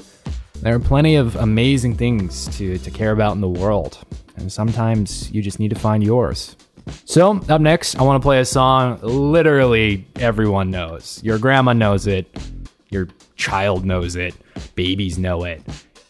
There 0.62 0.76
are 0.76 0.80
plenty 0.80 1.16
of 1.16 1.36
amazing 1.36 1.96
things 1.96 2.48
to, 2.58 2.78
to 2.80 2.92
care 2.92 3.12
about 3.12 3.36
in 3.36 3.42
the 3.42 3.48
world, 3.48 4.00
and 4.36 4.52
sometimes 4.52 5.32
you 5.32 5.42
just 5.44 5.60
need 5.60 5.70
to 5.70 5.80
find 5.80 6.04
yours. 6.04 6.58
So, 7.06 7.40
up 7.48 7.62
next, 7.62 7.96
I 7.96 8.04
want 8.04 8.22
to 8.22 8.26
play 8.26 8.40
a 8.40 8.46
song 8.46 9.00
literally 9.04 10.08
everyone 10.16 10.72
knows. 10.72 11.22
Your 11.24 11.38
grandma 11.38 11.74
knows 11.74 12.08
it, 12.08 12.28
your 12.90 13.08
child 13.36 13.86
knows 13.86 14.16
it, 14.16 14.34
babies 14.74 15.20
know 15.20 15.44
it, 15.44 15.62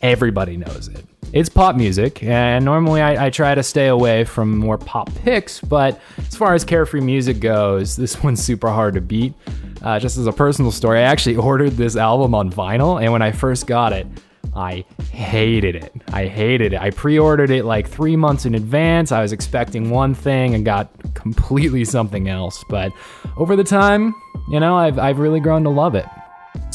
everybody 0.01 0.57
knows 0.57 0.87
it. 0.87 1.05
It's 1.33 1.49
pop 1.49 1.75
music, 1.75 2.23
and 2.23 2.63
normally 2.63 3.01
I, 3.01 3.25
I, 3.25 3.29
try 3.29 3.53
to 3.53 3.61
stay 3.61 3.87
away 3.87 4.23
from 4.23 4.57
more 4.57 4.77
pop 4.77 5.13
picks, 5.15 5.59
but 5.59 5.99
as 6.19 6.37
far 6.37 6.53
as 6.53 6.63
carefree 6.63 7.01
music 7.01 7.41
goes, 7.41 7.97
this 7.97 8.23
one's 8.23 8.41
super 8.41 8.69
hard 8.69 8.93
to 8.93 9.01
beat. 9.01 9.33
Uh, 9.81 9.99
just 9.99 10.17
as 10.17 10.25
a 10.25 10.31
personal 10.31 10.71
story, 10.71 10.99
I 10.99 11.03
actually 11.03 11.35
ordered 11.49 11.71
this 11.71 11.97
album 11.97 12.33
on 12.33 12.49
vinyl, 12.49 13.01
and 13.01 13.11
when 13.11 13.21
I 13.21 13.31
first 13.31 13.67
got 13.67 13.91
it, 13.91 14.07
I 14.55 14.85
hated 15.11 15.75
it. 15.75 15.93
I 16.13 16.27
hated 16.27 16.73
it. 16.73 16.81
I 16.81 16.91
pre 16.91 17.19
ordered 17.19 17.51
it 17.51 17.65
like 17.65 17.87
three 17.87 18.15
months 18.15 18.45
in 18.45 18.55
advance. 18.55 19.11
I 19.11 19.21
was 19.21 19.33
expecting 19.33 19.89
one 19.89 20.13
thing 20.13 20.55
and 20.55 20.63
got 20.63 20.89
completely 21.13 21.83
something 21.83 22.29
else, 22.29 22.63
but 22.69 22.91
over 23.35 23.55
the 23.55 23.63
time, 23.63 24.15
you 24.49 24.59
know, 24.59 24.77
I've, 24.77 24.97
I've 24.97 25.19
really 25.19 25.41
grown 25.41 25.63
to 25.65 25.69
love 25.69 25.93
it. 25.93 26.05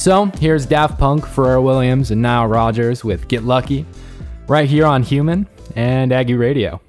So 0.03 0.27
here's 0.41 0.67
Daft 0.67 0.99
Punk, 0.99 1.25
Pharrell 1.25 1.63
Williams, 1.63 2.11
and 2.11 2.21
Nile 2.21 2.49
Rodgers 2.49 3.05
with 3.05 3.29
Get 3.29 3.45
Lucky 3.45 3.87
right 4.49 4.69
here 4.69 4.85
on 4.85 5.05
Human 5.05 5.47
and 5.77 6.13
Aggie 6.13 6.35
Radio. 6.35 6.81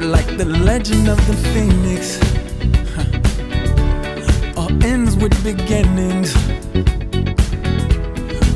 Like 0.00 0.36
the 0.36 0.44
legend 0.64 1.08
of 1.08 1.24
the 1.26 1.34
phoenix, 1.54 2.18
huh. 2.96 4.60
all 4.60 4.84
ends 4.84 5.16
with 5.16 5.32
beginnings. 5.44 6.34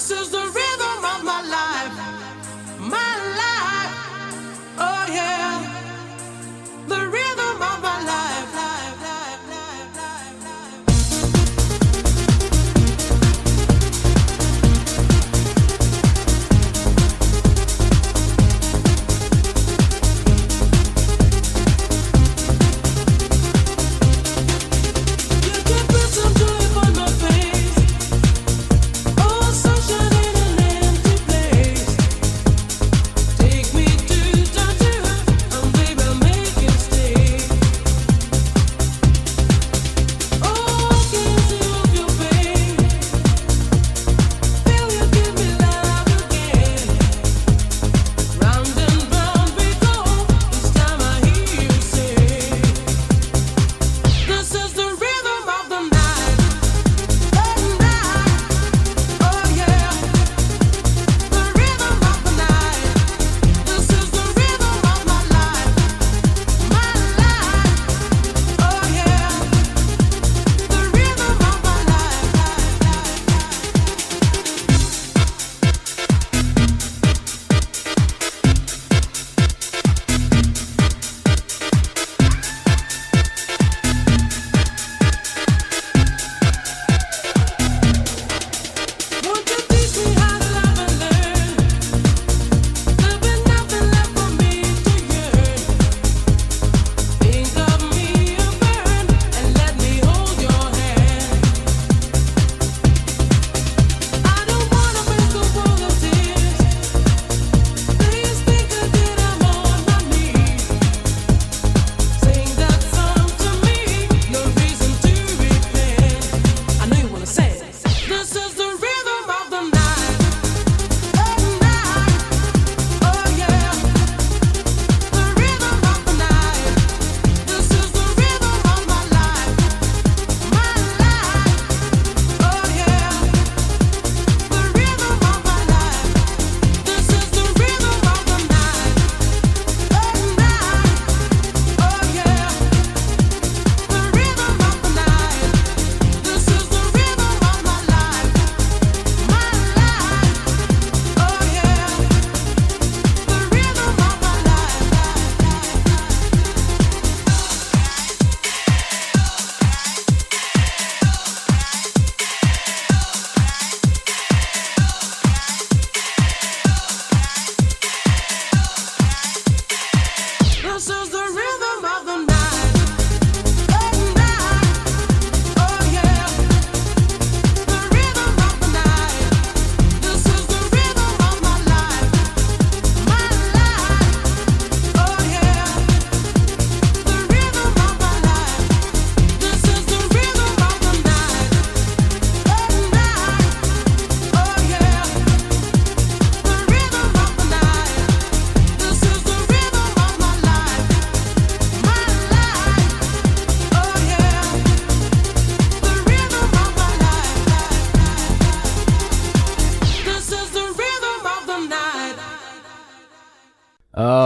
This 0.00 0.10
is 0.10 0.30
the 0.30 0.39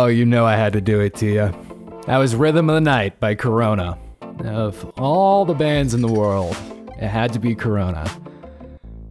Oh, 0.05 0.09
you 0.09 0.27
know 0.27 0.45
I 0.45 0.55
had 0.55 0.75
to 0.75 0.83
do 0.83 1.01
it 1.01 1.15
to 1.15 1.27
you. 1.27 2.03
That 2.05 2.19
was 2.19 2.35
Rhythm 2.35 2.69
of 2.69 2.75
the 2.75 2.81
Night 2.83 3.19
by 3.21 3.35
Corona. 3.35 3.97
Of 4.41 4.85
all 4.99 5.47
the 5.47 5.55
bands 5.55 5.95
in 5.95 6.03
the 6.03 6.13
world, 6.13 6.55
it 6.99 7.09
had 7.09 7.33
to 7.33 7.39
be 7.39 7.55
Corona. 7.55 8.05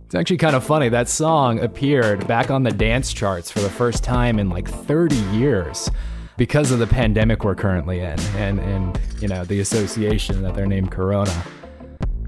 It's 0.06 0.14
actually 0.14 0.38
kind 0.38 0.56
of 0.56 0.64
funny. 0.64 0.90
That 0.90 1.10
song 1.10 1.62
appeared 1.62 2.28
back 2.28 2.52
on 2.52 2.62
the 2.62 2.70
dance 2.70 3.12
charts 3.12 3.50
for 3.50 3.60
the 3.60 3.72
first 3.72 4.04
time 4.04 4.38
in 4.38 4.50
like 4.50 4.70
30 4.70 5.16
years 5.36 5.90
because 6.38 6.70
of 6.70 6.78
the 6.78 6.86
pandemic 6.86 7.44
we're 7.44 7.56
currently 7.56 8.02
in 8.02 8.20
and, 8.38 8.60
and 8.60 9.00
you 9.20 9.28
know, 9.28 9.44
the 9.46 9.62
association 9.62 10.44
that 10.44 10.54
they're 10.54 10.68
named 10.68 10.92
Corona. 10.92 11.44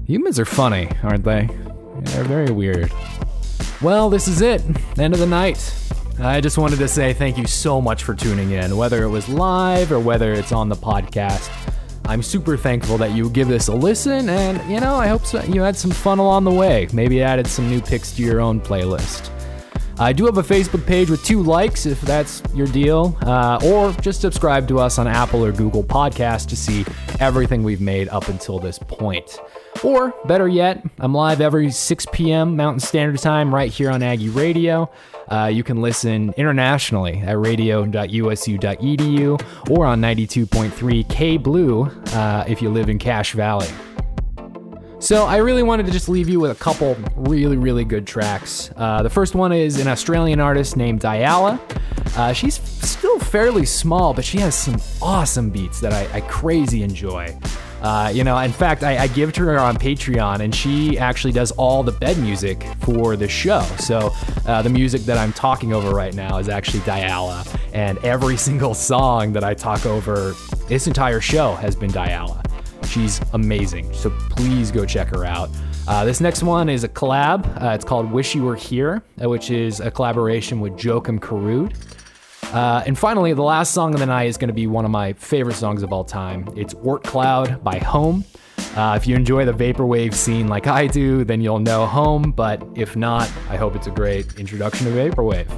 Humans 0.06 0.40
are 0.40 0.44
funny, 0.44 0.90
aren't 1.04 1.22
they? 1.22 1.48
They're 2.00 2.24
very 2.24 2.50
weird. 2.50 2.90
Well, 3.80 4.10
this 4.10 4.26
is 4.26 4.40
it. 4.40 4.60
End 4.98 5.14
of 5.14 5.20
the 5.20 5.26
night. 5.26 5.72
I 6.18 6.40
just 6.40 6.56
wanted 6.56 6.78
to 6.78 6.88
say 6.88 7.12
thank 7.12 7.36
you 7.36 7.46
so 7.46 7.80
much 7.80 8.02
for 8.02 8.14
tuning 8.14 8.52
in, 8.52 8.76
whether 8.76 9.02
it 9.02 9.08
was 9.08 9.28
live 9.28 9.92
or 9.92 10.00
whether 10.00 10.32
it's 10.32 10.50
on 10.50 10.70
the 10.70 10.74
podcast. 10.74 11.50
I'm 12.06 12.22
super 12.22 12.56
thankful 12.56 12.96
that 12.98 13.12
you 13.12 13.28
give 13.28 13.48
this 13.48 13.68
a 13.68 13.74
listen, 13.74 14.30
and 14.30 14.70
you 14.70 14.80
know, 14.80 14.94
I 14.94 15.08
hope 15.08 15.26
so, 15.26 15.42
you 15.42 15.60
had 15.60 15.76
some 15.76 15.90
fun 15.90 16.18
along 16.18 16.44
the 16.44 16.52
way. 16.52 16.88
Maybe 16.92 17.22
added 17.22 17.46
some 17.46 17.68
new 17.68 17.82
picks 17.82 18.12
to 18.12 18.22
your 18.22 18.40
own 18.40 18.60
playlist. 18.60 19.30
I 19.98 20.12
do 20.12 20.24
have 20.26 20.38
a 20.38 20.42
Facebook 20.42 20.86
page 20.86 21.10
with 21.10 21.24
two 21.24 21.42
likes 21.42 21.84
if 21.84 22.00
that's 22.02 22.42
your 22.54 22.66
deal, 22.66 23.16
uh, 23.22 23.58
or 23.64 23.92
just 24.00 24.20
subscribe 24.20 24.68
to 24.68 24.78
us 24.78 24.98
on 24.98 25.06
Apple 25.06 25.44
or 25.44 25.52
Google 25.52 25.82
Podcasts 25.84 26.46
to 26.48 26.56
see 26.56 26.86
everything 27.20 27.62
we've 27.62 27.80
made 27.80 28.08
up 28.08 28.28
until 28.28 28.58
this 28.58 28.78
point. 28.78 29.38
Or 29.82 30.14
better 30.26 30.48
yet, 30.48 30.82
I'm 30.98 31.12
live 31.12 31.40
every 31.40 31.70
6 31.70 32.06
p.m. 32.12 32.56
Mountain 32.56 32.80
Standard 32.80 33.20
Time 33.20 33.54
right 33.54 33.70
here 33.70 33.90
on 33.90 34.02
Aggie 34.02 34.28
Radio. 34.30 34.90
Uh, 35.28 35.50
you 35.52 35.64
can 35.64 35.80
listen 35.80 36.32
internationally 36.36 37.20
at 37.20 37.38
radio.usu.edu 37.38 39.70
or 39.70 39.86
on 39.86 40.00
92.3 40.00 41.08
K 41.08 41.36
Blue 41.36 41.84
uh, 41.84 42.44
if 42.46 42.62
you 42.62 42.70
live 42.70 42.88
in 42.88 42.98
Cache 42.98 43.32
Valley. 43.32 43.68
So 44.98 45.26
I 45.26 45.36
really 45.36 45.62
wanted 45.62 45.86
to 45.86 45.92
just 45.92 46.08
leave 46.08 46.28
you 46.28 46.40
with 46.40 46.50
a 46.50 46.54
couple 46.54 46.96
really, 47.14 47.56
really 47.56 47.84
good 47.84 48.06
tracks. 48.06 48.70
Uh, 48.76 49.02
the 49.02 49.10
first 49.10 49.34
one 49.34 49.52
is 49.52 49.78
an 49.78 49.88
Australian 49.88 50.40
artist 50.40 50.76
named 50.76 51.00
Dyalla. 51.00 51.60
Uh, 52.16 52.32
she's 52.32 52.58
still 52.60 53.18
fairly 53.18 53.66
small, 53.66 54.14
but 54.14 54.24
she 54.24 54.38
has 54.38 54.54
some 54.54 54.80
awesome 55.02 55.50
beats 55.50 55.80
that 55.80 55.92
I, 55.92 56.16
I 56.16 56.20
crazy 56.22 56.82
enjoy. 56.82 57.36
Uh, 57.82 58.10
you 58.12 58.24
know, 58.24 58.38
in 58.38 58.52
fact, 58.52 58.82
I, 58.82 58.98
I 58.98 59.06
give 59.08 59.32
to 59.34 59.42
her 59.42 59.58
on 59.58 59.76
Patreon, 59.76 60.40
and 60.40 60.54
she 60.54 60.98
actually 60.98 61.32
does 61.32 61.50
all 61.52 61.82
the 61.82 61.92
bed 61.92 62.18
music 62.18 62.64
for 62.80 63.16
the 63.16 63.28
show. 63.28 63.62
So 63.78 64.12
uh, 64.46 64.62
the 64.62 64.70
music 64.70 65.02
that 65.02 65.18
I'm 65.18 65.32
talking 65.32 65.72
over 65.72 65.90
right 65.90 66.14
now 66.14 66.38
is 66.38 66.48
actually 66.48 66.80
Dyalla, 66.80 67.46
and 67.72 67.98
every 67.98 68.36
single 68.48 68.74
song 68.74 69.32
that 69.32 69.44
I 69.44 69.54
talk 69.54 69.86
over 69.86 70.34
this 70.68 70.86
entire 70.86 71.20
show 71.20 71.54
has 71.54 71.76
been 71.76 71.90
Dyalla. 71.90 72.42
She's 72.86 73.20
amazing, 73.32 73.92
so 73.92 74.10
please 74.30 74.70
go 74.70 74.86
check 74.86 75.08
her 75.08 75.24
out. 75.24 75.50
Uh, 75.88 76.04
this 76.04 76.20
next 76.20 76.42
one 76.42 76.68
is 76.68 76.82
a 76.82 76.88
collab. 76.88 77.62
Uh, 77.62 77.70
it's 77.70 77.84
called 77.84 78.10
Wish 78.10 78.34
You 78.34 78.42
Were 78.42 78.56
Here, 78.56 79.02
uh, 79.22 79.28
which 79.28 79.50
is 79.50 79.78
a 79.80 79.90
collaboration 79.90 80.60
with 80.60 80.72
Joakim 80.74 81.20
Karud. 81.20 81.74
Uh, 82.52 82.82
and 82.86 82.98
finally, 82.98 83.32
the 83.32 83.42
last 83.42 83.74
song 83.74 83.92
of 83.92 84.00
the 84.00 84.06
night 84.06 84.28
is 84.28 84.36
going 84.36 84.48
to 84.48 84.54
be 84.54 84.66
one 84.66 84.84
of 84.84 84.90
my 84.90 85.12
favorite 85.14 85.54
songs 85.54 85.82
of 85.82 85.92
all 85.92 86.04
time. 86.04 86.48
It's 86.56 86.74
Oort 86.74 87.02
Cloud 87.02 87.62
by 87.62 87.78
Home. 87.78 88.24
Uh, 88.76 88.94
if 88.96 89.06
you 89.06 89.16
enjoy 89.16 89.44
the 89.44 89.52
vaporwave 89.52 90.14
scene 90.14 90.48
like 90.48 90.66
I 90.66 90.86
do, 90.86 91.24
then 91.24 91.40
you'll 91.40 91.58
know 91.58 91.86
Home, 91.86 92.32
but 92.32 92.62
if 92.74 92.94
not, 92.94 93.30
I 93.48 93.56
hope 93.56 93.74
it's 93.74 93.86
a 93.86 93.90
great 93.90 94.38
introduction 94.38 94.86
to 94.86 94.92
vaporwave. 94.92 95.48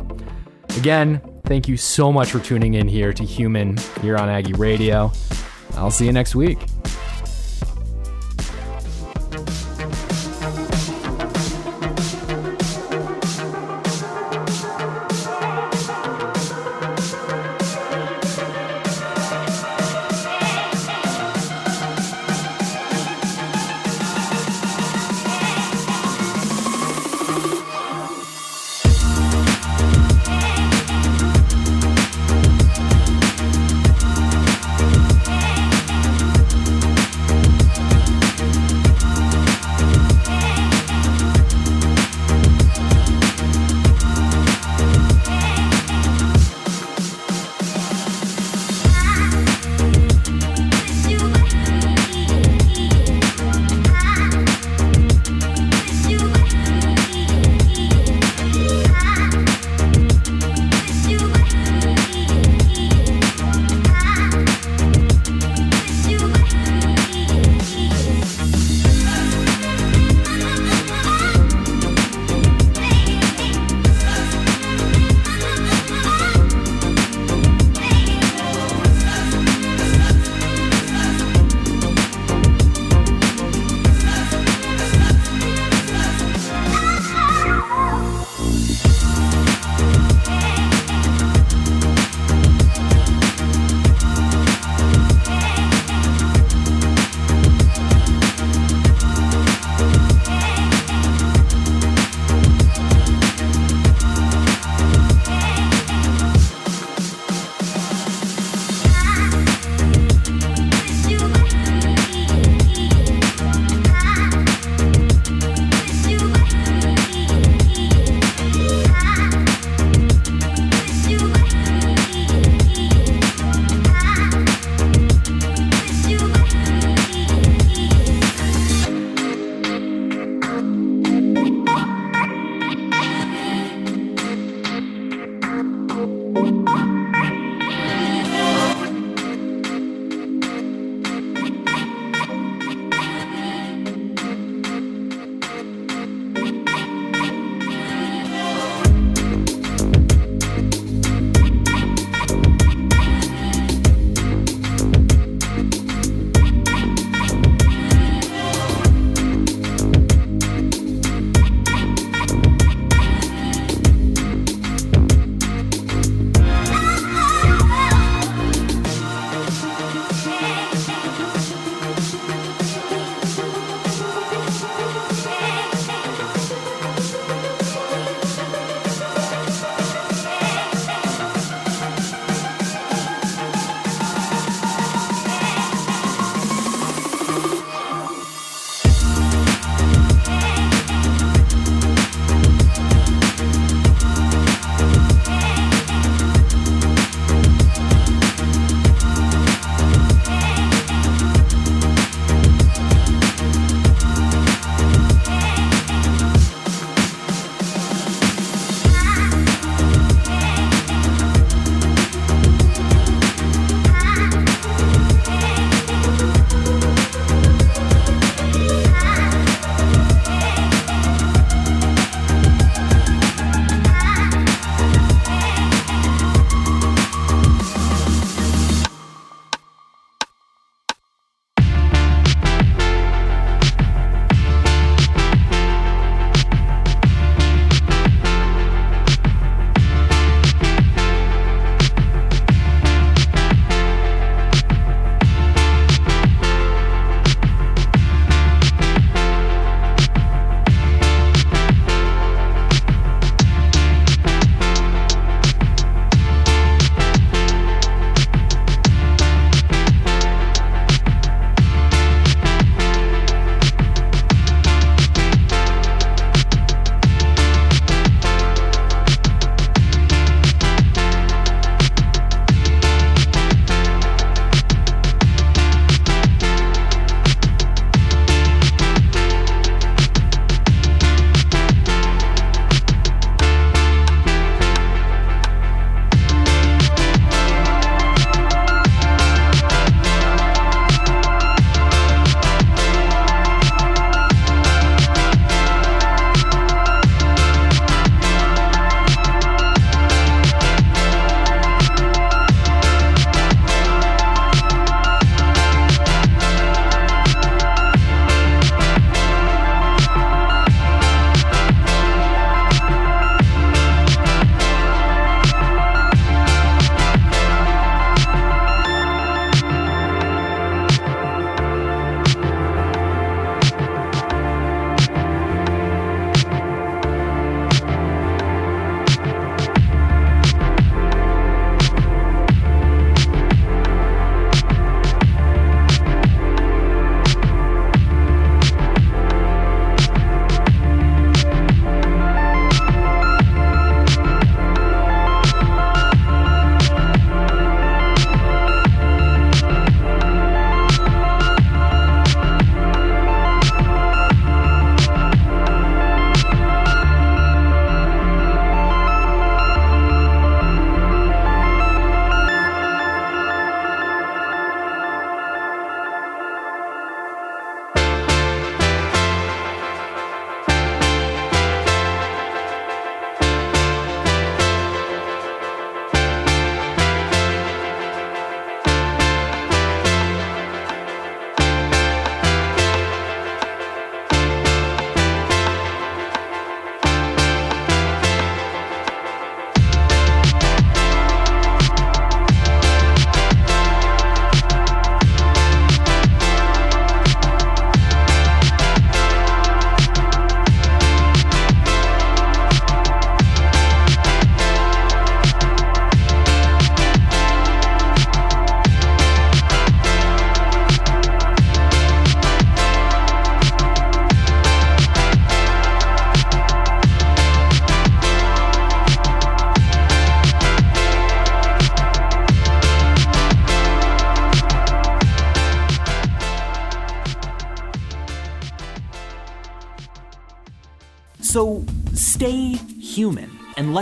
Again, 0.76 1.20
thank 1.45 1.66
you 1.66 1.76
so 1.76 2.12
much 2.12 2.30
for 2.30 2.39
tuning 2.39 2.74
in 2.74 2.86
here 2.86 3.12
to 3.12 3.24
Human 3.24 3.76
here 4.03 4.16
on 4.16 4.28
Aggie 4.28 4.53
Radio. 4.53 5.12
I'll 5.74 5.91
see 5.91 6.07
you 6.07 6.12
next 6.12 6.34
week. 6.34 6.59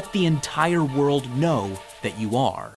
Let 0.06 0.12
the 0.12 0.26
entire 0.26 0.84
world 0.84 1.28
know 1.36 1.68
that 2.02 2.16
you 2.16 2.36
are. 2.36 2.72